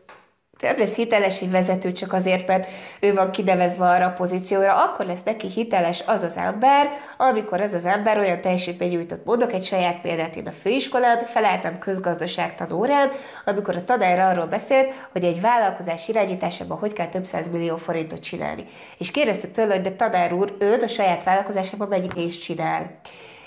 [0.60, 5.06] nem lesz hiteles egy vezető csak azért, mert ő van kinevezve arra a pozícióra, akkor
[5.06, 9.26] lesz neki hiteles az az ember, amikor ez az ember olyan teljesítmény nyújtott.
[9.26, 13.12] Mondok egy saját példát, én a főiskolán feleltem közgazdaságtanórán, órán,
[13.46, 18.20] amikor a tanár arról beszélt, hogy egy vállalkozás irányításában hogy kell több száz millió forintot
[18.20, 18.64] csinálni.
[18.98, 23.00] És kérdeztük tőle, hogy de tanár úr, ő a saját vállalkozásában mennyi pénzt csinál.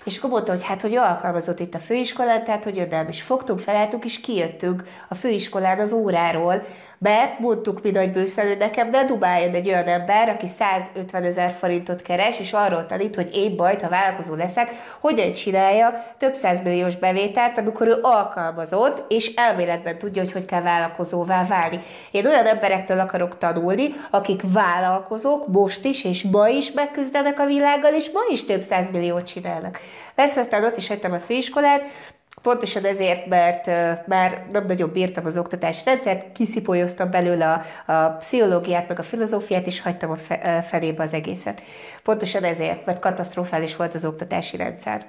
[0.05, 3.61] És akkor mondta, hogy hát, hogy alkalmazott itt a főiskolán, tehát, hogy ödem is fogtunk,
[3.61, 6.63] felálltunk, és kijöttünk a főiskolán az óráról,
[7.03, 12.03] mert mondtuk mi nagy bőszelő nekem, de dubáljon egy olyan ember, aki 150 ezer forintot
[12.03, 14.69] keres, és arról tanít, hogy én bajt, ha vállalkozó leszek,
[15.01, 21.47] hogyan csinálja több milliós bevételt, amikor ő alkalmazott, és elméletben tudja, hogy hogy kell vállalkozóvá
[21.47, 21.81] válni.
[22.11, 27.95] Én olyan emberektől akarok tanulni, akik vállalkozók most is, és ma is megküzdenek a világgal,
[27.95, 29.81] és ma is több milliót csinálnak.
[30.15, 31.83] Persze aztán ott is hagytam a főiskolát,
[32.43, 33.67] Pontosan ezért, mert
[34.07, 37.53] már nem nagyon bírtam az oktatási rendszert, kiszipolyoztam belőle
[37.87, 40.17] a, a pszichológiát, meg a filozófiát, és hagytam a
[40.63, 41.63] felébe az egészet.
[42.03, 45.07] Pontosan ezért, mert katasztrofális volt az oktatási rendszer.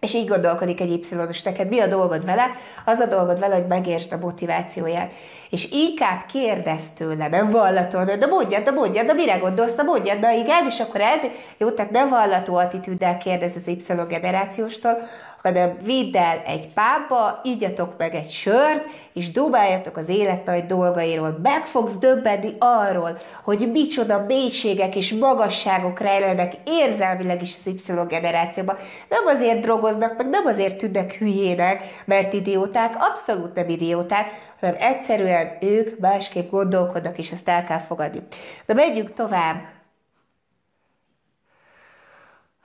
[0.00, 2.50] És így gondolkodik egy y neked mi a dolgod vele?
[2.84, 5.12] Az a dolgod vele, hogy megértsd a motivációját.
[5.50, 10.18] És inkább kérdez tőle, nem vallató, de mondjad, de mondjad, de mire gondolsz, de mondjad,
[10.18, 11.20] de igen, és akkor ez,
[11.58, 14.98] jó, tehát nem vallató attitűddel kérdez az Y generációstól,
[15.42, 21.38] hanem vidd el egy pába, ígyatok meg egy sört, és dobáljatok az élet dolgairól.
[21.42, 28.76] Meg fogsz döbbenni arról, hogy micsoda mélységek és magasságok rejlenek érzelmileg is az Y generációban.
[29.08, 34.26] Nem azért drogoznak, meg nem azért tűnnek hülyének, mert idióták, abszolút nem idióták,
[34.60, 38.20] hanem egyszerűen ők másképp gondolkodnak, és ezt el kell fogadni.
[38.66, 39.78] De megyünk tovább.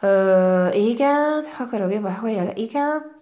[0.01, 3.13] Ö, igen, akarom jobban, hogy igen.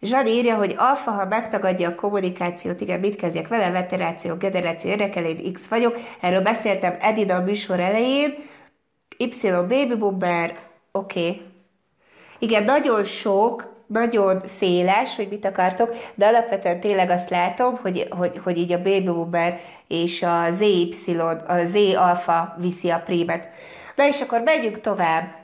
[0.00, 5.52] Zsad írja, hogy alfa, ha megtagadja a kommunikációt, igen, mit kezdjek vele, veteráció, generáció, érdekelén,
[5.52, 5.96] X vagyok.
[6.20, 8.34] Erről beszéltem Edida a műsor elején.
[9.18, 10.56] Y baby boomer,
[10.92, 11.20] oké.
[11.20, 11.42] Okay.
[12.38, 18.40] Igen, nagyon sok, nagyon széles, hogy mit akartok, de alapvetően tényleg azt látom, hogy, hogy,
[18.44, 20.94] hogy így a baby boomer és a ZY,
[21.46, 23.48] a Z alfa viszi a prímet.
[23.96, 25.41] Na és akkor megyünk tovább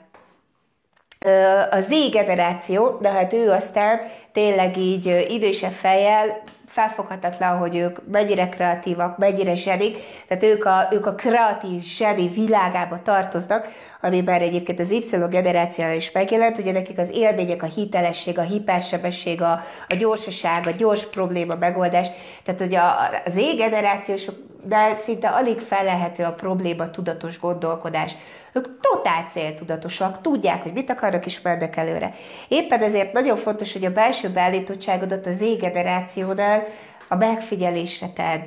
[1.70, 4.00] a Z generáció, de hát ő aztán
[4.32, 9.96] tényleg így idősebb fejjel felfoghatatlan, hogy ők mennyire kreatívak, mennyire zsedik,
[10.28, 13.68] tehát ők a, ők a kreatív zseni világába tartoznak,
[14.00, 19.42] amiben egyébként az Y generáció is megjelent, ugye nekik az élmények, a hitelesség, a hipersebesség,
[19.42, 22.08] a, a gyorsaság, a gyors probléma megoldás,
[22.44, 28.16] tehát a, az E generációsok, de szinte alig felelhető a probléma tudatos gondolkodás.
[28.52, 32.14] Ők totál céltudatosak, tudják, hogy mit akarnak, és mennek előre.
[32.48, 36.64] Éppen ezért nagyon fontos, hogy a belső beállítottságodat az égenerációnál
[37.08, 38.46] a megfigyelésre tedd.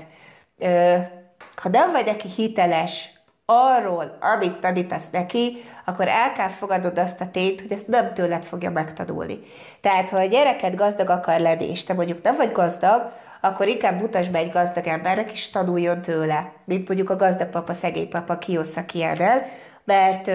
[1.55, 3.09] Ha nem vagy neki hiteles
[3.45, 8.43] arról, amit tanítasz neki, akkor el kell fogadod azt a tényt, hogy ezt nem tőled
[8.43, 9.39] fogja megtanulni.
[9.81, 13.99] Tehát, ha a gyereket gazdag akar lenni, és te mondjuk nem vagy gazdag, akkor inkább
[13.99, 18.37] mutasd be egy gazdag embernek, és tanuljon tőle, mint mondjuk a gazdag papa, szegény papa
[18.37, 19.45] Kiyosaki el,
[19.83, 20.31] mert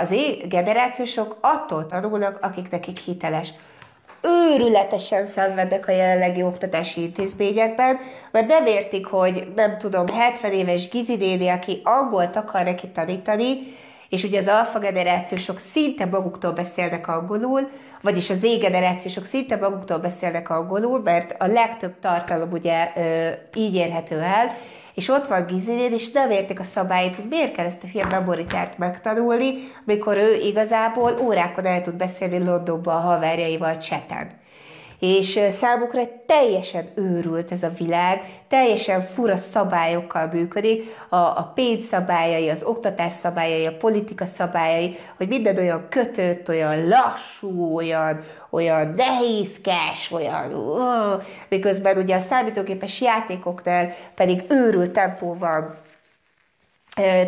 [0.00, 0.14] az
[0.48, 3.52] generációsok attól tanulnak, akik nekik hiteles.
[4.22, 7.98] Őrületesen szenvednek a jelenlegi oktatási intézményekben,
[8.30, 13.58] mert nem értik, hogy nem tudom, 70 éves gizidéni, aki angolt akar neki tanítani,
[14.08, 17.68] és ugye az alfa generációsok szinte maguktól beszélnek angolul,
[18.02, 22.92] vagyis az Z generációsok szinte maguktól beszélnek angolul, mert a legtöbb tartalom ugye
[23.54, 24.56] így érhető el,
[24.94, 28.08] és ott van Gizinéd, és nem értik a szabályt, hogy miért kell ezt a film
[28.08, 29.54] memoritárt megtanulni,
[29.84, 34.44] mikor ő igazából órákon el tud beszélni Londonba a haverjaival cseten
[34.98, 42.48] és számukra teljesen őrült ez a világ, teljesen fura szabályokkal működik, a, a pénz szabályai,
[42.48, 48.20] az oktatás szabályai, a politika szabályai, hogy minden olyan kötött, olyan lassú, olyan,
[48.50, 55.84] olyan nehézkes, olyan, uh, miközben ugye a számítógépes játékoknál pedig őrült tempóval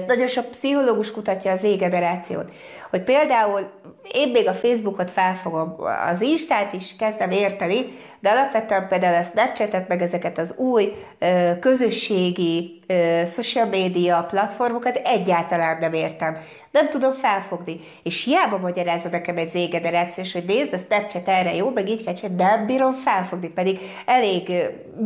[0.07, 2.53] nagyon sok pszichológus kutatja az égenerációt,
[2.91, 3.71] hogy például
[4.13, 5.77] én még a Facebookot felfogom,
[6.13, 7.87] az Instát is kezdem érteni,
[8.21, 15.01] de alapvetően például a Snapchatet, meg ezeket az új ö, közösségi ö, social media platformokat
[15.05, 16.37] egyáltalán nem értem.
[16.71, 17.81] Nem tudom felfogni.
[18.03, 22.31] És hiába magyarázza nekem egy Z-generációs, hogy nézd, a Snapchat erre jó, meg így kell
[22.37, 24.53] nem bírom felfogni, pedig elég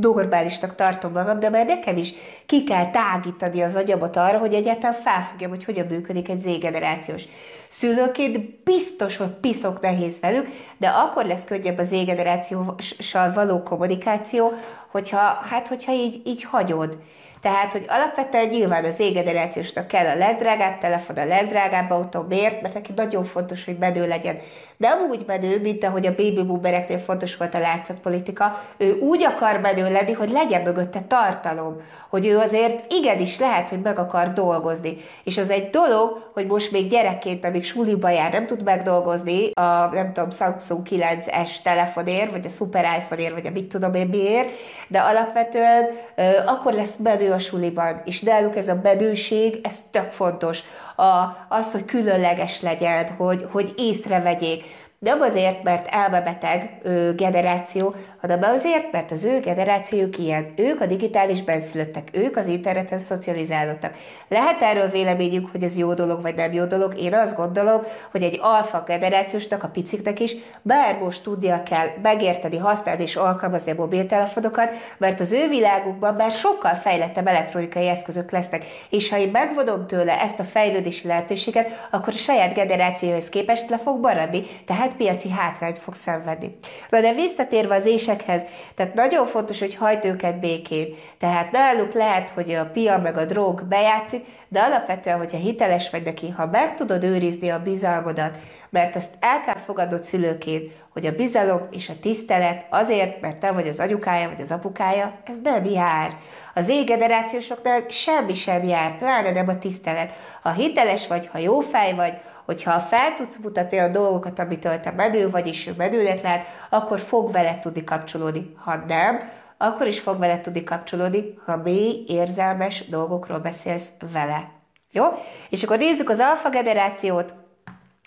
[0.01, 2.13] normálisnak tartom magam, de már nekem is
[2.47, 7.25] ki kell tágítani az agyamat arra, hogy egyáltalán felfogjam, hogy hogyan működik egy Z-generációs.
[7.73, 10.49] Szülőként biztos, hogy piszok nehéz velük,
[10.79, 14.53] de akkor lesz könnyebb az Z-generációval való kommunikáció,
[14.91, 16.99] hogyha, hát, hogyha így, így hagyod.
[17.43, 22.63] Tehát, hogy alapvetően nyilván az égenerációsnak kell a legdrágább telefon, a legdrágább autó, miért?
[22.63, 24.37] Mert neki nagyon fontos, hogy bedő legyen.
[24.77, 29.61] De amúgy bedő, mint ahogy a baby boomereknél fontos volt a látszatpolitika, ő úgy akar
[29.61, 31.77] bedő lenni, hogy legyen mögötte tartalom,
[32.09, 34.97] hogy ő azért igenis lehet, hogy meg akar dolgozni.
[35.25, 39.91] És az egy dolog, hogy most még gyerekként, amíg suliba jár, nem tud megdolgozni a,
[39.93, 44.51] nem tudom, Samsung 9S telefonért, vagy a Super iPhone-ért, vagy a mit tudom én miért,
[44.89, 50.13] de alapvetően ö, akkor lesz bedő a suliban, és náluk ez a bedőség, ez tök
[50.13, 50.63] fontos.
[50.97, 54.65] A, az, hogy különleges legyen, hogy, hogy észrevegyék
[55.03, 60.53] nem azért, mert elmebeteg ő, generáció, hanem azért, mert az ő generációjuk ilyen.
[60.57, 63.95] Ők a digitális benszülöttek, ők az interneten szocializálódtak.
[64.29, 66.99] Lehet erről véleményük, hogy ez jó dolog, vagy nem jó dolog.
[66.99, 72.57] Én azt gondolom, hogy egy alfa generációsnak, a piciknek is bár most tudnia kell megérteni,
[72.57, 78.65] használni és alkalmazni a mobiltelefonokat, mert az ő világukban már sokkal fejlettebb elektronikai eszközök lesznek.
[78.91, 83.79] És ha én megvonom tőle ezt a fejlődési lehetőséget, akkor a saját generációhoz képest le
[83.79, 84.43] fog maradni.
[84.67, 86.57] Tehát piaci hátrányt fog szenvedni.
[86.91, 88.43] Na de visszatérve az ésekhez,
[88.75, 90.95] tehát nagyon fontos, hogy hajt őket békén.
[91.19, 96.03] Tehát náluk lehet, hogy a pia meg a drog bejátszik, de alapvetően, hogyha hiteles vagy
[96.03, 98.37] neki, ha meg tudod őrizni a bizalmodat,
[98.71, 103.53] mert ezt el kell fogadnod szülőként, hogy a bizalom és a tisztelet azért, mert te
[103.53, 106.17] vagy az anyukája vagy az apukája, ez nem jár.
[106.55, 110.13] Az égenerációsoknál semmi sem jár, pláne nem a tisztelet.
[110.43, 112.13] Ha hiteles vagy, ha jó fej vagy,
[112.45, 117.01] hogyha fel tudsz mutatni a dolgokat, amitől te medő vagy, és ő medőnek lehet, akkor
[117.01, 118.57] fog vele tudni kapcsolódni.
[118.57, 119.19] Ha nem,
[119.57, 124.51] akkor is fog vele tudni kapcsolódni, ha mély, érzelmes dolgokról beszélsz vele.
[124.91, 125.05] Jó?
[125.49, 127.35] És akkor nézzük az alfa generációt,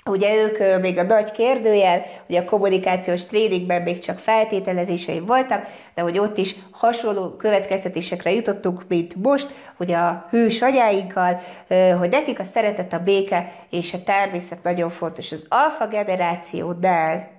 [0.10, 6.02] Ugye ők még a nagy kérdőjel, ugye a kommunikációs tréningben még csak feltételezései voltak, de
[6.02, 11.40] hogy ott is hasonló következtetésekre jutottunk, mint most, hogy a hős anyáinkkal,
[11.98, 15.32] hogy nekik a szeretet, a béke és a természet nagyon fontos.
[15.32, 17.30] Az alfa generációnál,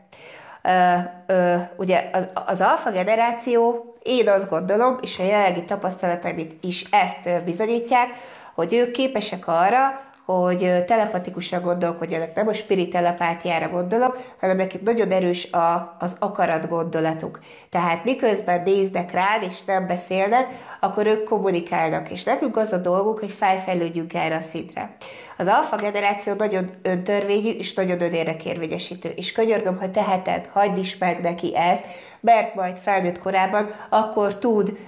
[1.76, 8.08] ugye az, az alfa generáció, én azt gondolom, és a jelenlegi tapasztalataim is ezt bizonyítják,
[8.54, 15.10] hogy ők képesek arra, hogy telepatikusan gondolkodjanak, nem a spirit telepátiára gondolok, hanem nekik nagyon
[15.10, 17.40] erős a, az akarat gondolatuk.
[17.70, 20.46] Tehát miközben néznek rád, és nem beszélnek,
[20.80, 24.96] akkor ők kommunikálnak, és nekünk az a dolguk, hogy felfejlődjünk erre a szintre.
[25.38, 31.20] Az alfa generáció nagyon öntörvényű és nagyon önérdekérvényesítő, és könyörgöm, ha teheted, hagyd is meg
[31.20, 31.84] neki ezt,
[32.20, 34.78] mert majd felnőtt korában akkor tud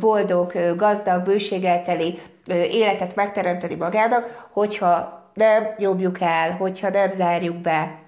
[0.00, 7.98] boldog, gazdag, bőségelteli életet megteremteni magának, hogyha nem jobbjuk el, hogyha nem zárjuk be.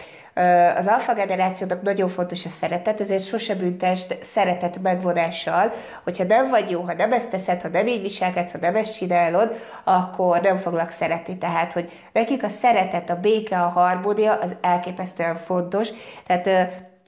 [0.77, 5.73] Az alfa generációnak nagyon fontos a szeretet, ezért sose büntest szeretet megvonással,
[6.05, 8.97] hogyha nem vagy jó, ha nem ezt teszed, ha nem így viselkedsz, ha nem ezt
[8.97, 11.39] csinálod, akkor nem foglak szeretni.
[11.39, 15.89] Tehát, hogy nekik a szeretet, a béke, a harmónia az elképesztően fontos.
[16.27, 16.49] Tehát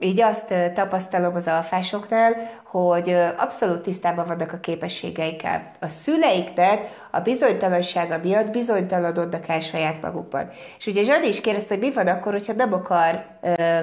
[0.01, 2.33] így azt tapasztalom az alfásoknál,
[2.65, 5.71] hogy abszolút tisztában vannak a képességeikkel.
[5.81, 6.81] A szüleiknek
[7.11, 10.49] a bizonytalansága miatt bizonytalanodnak el saját magukban.
[10.79, 13.25] És ugye Zsadi is kérdezte, hogy mi van akkor, hogyha nem akar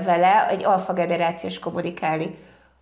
[0.05, 2.37] vele egy alfa generációs kommunikálni.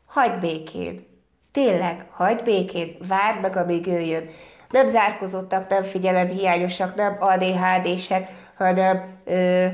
[0.05, 1.11] Hagyd békén.
[1.51, 4.25] Tényleg, hagyd békén, várd meg, amíg ő jön
[4.73, 8.27] nem zárkozottak, nem figyelemhiányosak, nem ADHD-sek,
[8.57, 9.65] hanem ö,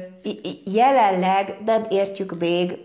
[0.63, 2.77] jelenleg nem értjük még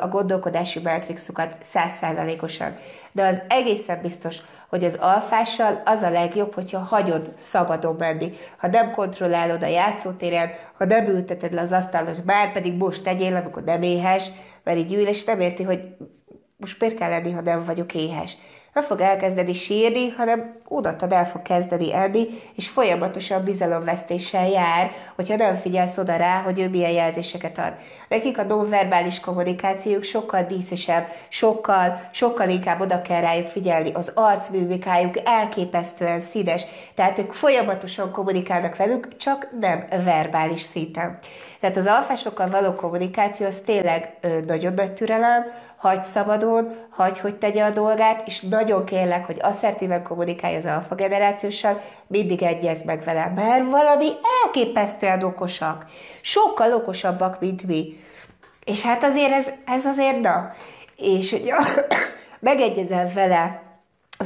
[0.00, 2.74] a gondolkodási matrixukat százszázalékosan.
[3.12, 4.36] De az egészen biztos,
[4.68, 8.30] hogy az alfással az a legjobb, hogyha hagyod szabadon menni.
[8.56, 13.36] Ha nem kontrollálod a játszótéren, ha nem ülteted le az asztalon, bár pedig most tegyél,
[13.36, 14.30] amikor nem éhes,
[14.64, 15.80] mert így ül, és nem érti, hogy
[16.56, 18.36] most miért kell lenni, ha nem vagyok éhes
[18.74, 25.36] nem fog elkezdeni sírni, hanem odattad el fog kezdeni enni, és folyamatosan bizalomvesztéssel jár, hogyha
[25.36, 27.74] nem figyelsz oda rá, hogy ő milyen jelzéseket ad.
[28.08, 33.92] Nekik a nonverbális kommunikációk sokkal díszesebb, sokkal, sokkal inkább oda kell rájuk figyelni.
[33.92, 36.64] Az arcművikájuk elképesztően színes,
[36.94, 41.18] tehát ők folyamatosan kommunikálnak velük, csak nem verbális szinten.
[41.60, 45.44] Tehát az alfásokkal való kommunikáció az tényleg ö, nagyon nagy türelem,
[45.84, 50.94] hagyd szabadon, hagyd, hogy tegye a dolgát, és nagyon kérlek, hogy asszertíven kommunikálj az alfa
[50.94, 54.08] generációssal, mindig egyez meg vele, mert valami
[54.44, 55.86] elképesztően okosak.
[56.20, 57.96] Sokkal okosabbak, mint mi.
[58.64, 60.50] És hát azért ez, ez azért na.
[60.96, 61.52] És hogy
[62.50, 63.62] megegyezel vele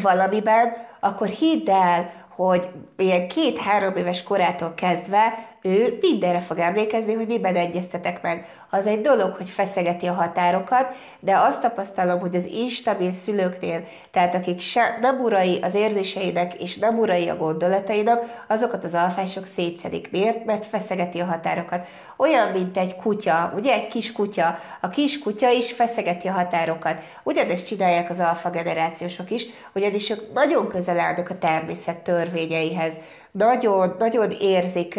[0.02, 7.26] valamiben, akkor hidd el, hogy ilyen két-három éves korától kezdve ő mindenre fog emlékezni, hogy
[7.26, 8.46] miben egyeztetek meg.
[8.70, 14.34] Az egy dolog, hogy feszegeti a határokat, de azt tapasztalom, hogy az instabil szülőknél, tehát
[14.34, 20.10] akik se, nem urai az érzéseinek és nem urai a gondolatainak, azokat az alfások szétszedik.
[20.10, 20.44] Miért?
[20.44, 21.86] Mert feszegeti a határokat.
[22.16, 24.54] Olyan, mint egy kutya, ugye egy kis kutya.
[24.80, 27.02] A kis kutya is feszegeti a határokat.
[27.22, 32.94] Ugyanezt csinálják az alfa generációsok is, ugyanis ők nagyon közel állnak a természet törvényeihez
[33.30, 34.98] nagyon, nagyon érzik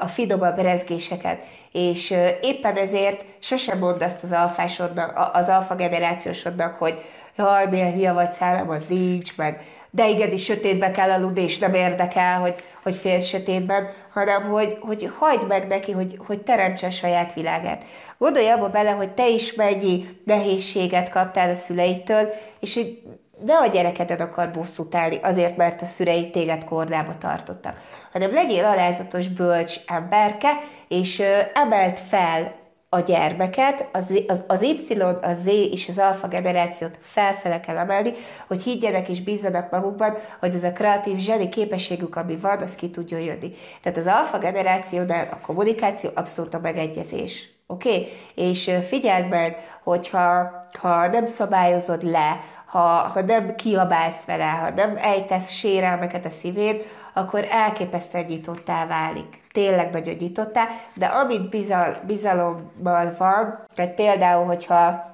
[0.00, 7.02] a finomabb rezgéseket, és éppen ezért sosem mondd azt az alfásodnak, az alfa generációsodnak, hogy
[7.36, 9.60] jaj, milyen hülye vagy szállam, az nincs, meg
[9.94, 14.76] de igen, is sötétbe kell aludni, és nem érdekel, hogy, hogy félsz sötétben, hanem hogy,
[14.80, 17.84] hogy hagyd meg neki, hogy, hogy teremtse a saját világát.
[18.18, 22.28] Gondolj abba bele, hogy te is mennyi nehézséget kaptál a szüleitől,
[22.60, 23.02] és hogy
[23.44, 27.80] ne a gyerekeden akar bosszút állni azért, mert a szüleid téged kordába tartottak,
[28.12, 30.50] hanem legyél alázatos, bölcs emberke,
[30.88, 31.22] és
[31.54, 32.60] emelt fel
[32.94, 38.12] a gyermeket, az, az, az Y, a Z és az alfa generációt felfele kell emelni,
[38.46, 42.90] hogy higgyenek és bízzanak magukban, hogy ez a kreatív zseni képességük, ami van, az ki
[42.90, 43.50] tudjon jönni.
[43.82, 47.52] Tehát az alfa generációnál a kommunikáció abszolút a megegyezés.
[47.66, 47.88] Oké?
[47.88, 48.08] Okay?
[48.34, 52.40] És figyeld meg, hogyha ha nem szabályozod le
[52.72, 59.40] ha, ha nem kiabálsz vele, ha nem ejtesz sérelmeket a szívéd, akkor elképesztően nyitottá válik.
[59.52, 65.11] Tényleg nagyon nyitottá, de amit bizal, bizalommal van, tehát például, hogyha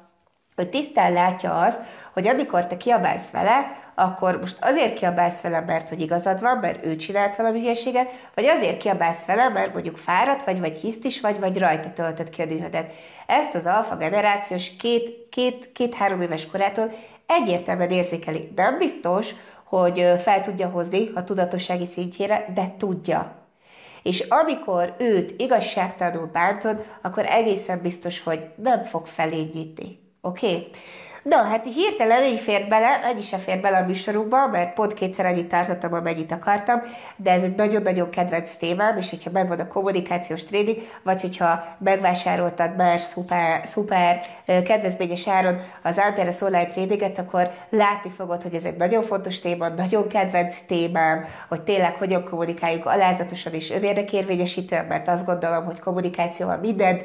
[0.59, 1.81] hogy tisztán látja azt,
[2.13, 6.87] hogy amikor te kiabálsz vele, akkor most azért kiabálsz vele, mert hogy igazad van, mert
[6.87, 11.41] ő csinált valami hülyeséget, vagy azért kiabálsz vele, mert mondjuk fáradt vagy, vagy hisztis vagy,
[11.41, 12.93] vagy rajta töltött ki a dühödet.
[13.27, 16.91] Ezt az alfa generációs két, két, két-három éves korától
[17.27, 18.53] egyértelműen érzékeli.
[18.57, 19.35] Nem biztos,
[19.65, 23.37] hogy fel tudja hozni a tudatossági szintjére, de tudja.
[24.03, 30.08] És amikor őt igazságtalanul bántod, akkor egészen biztos, hogy nem fog felé nyitni.
[30.23, 30.47] Oké?
[30.47, 30.71] Okay?
[31.29, 35.27] Na, hát hirtelen így fér bele, ennyi se fér bele a műsorukba, mert pont kétszer
[35.27, 36.83] annyit tartottam, amennyit akartam,
[37.17, 42.77] de ez egy nagyon-nagyon kedvenc témám, és hogyha megvan a kommunikációs tréning, vagy hogyha megvásároltad
[42.77, 48.77] már szuper, szuper kedvezményes áron az Antares online tréninget, akkor látni fogod, hogy ez egy
[48.77, 55.27] nagyon fontos téma, nagyon kedvenc témám, hogy tényleg hogyan kommunikáljuk alázatosan és önérdekérvényesítően, mert azt
[55.27, 57.05] gondolom, hogy kommunikációval mindent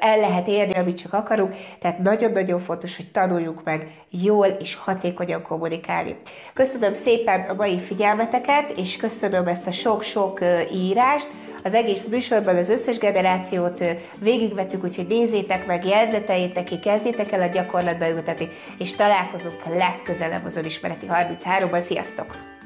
[0.00, 4.74] el lehet érni, amit csak akarunk, tehát nagyon-nagyon fontos, hogy tanulj tanuljuk meg jól és
[4.74, 6.16] hatékonyan kommunikálni.
[6.54, 10.40] Köszönöm szépen a mai figyelmeteket, és köszönöm ezt a sok-sok
[10.72, 11.28] írást,
[11.64, 13.84] az egész műsorban az összes generációt
[14.20, 20.56] végigvettük, úgyhogy nézzétek meg, jegyzeteitek ki, kezdjétek el a gyakorlatba ültetni, és találkozunk legközelebb az
[20.56, 21.80] Önismereti 33-ban.
[21.80, 22.57] Sziasztok!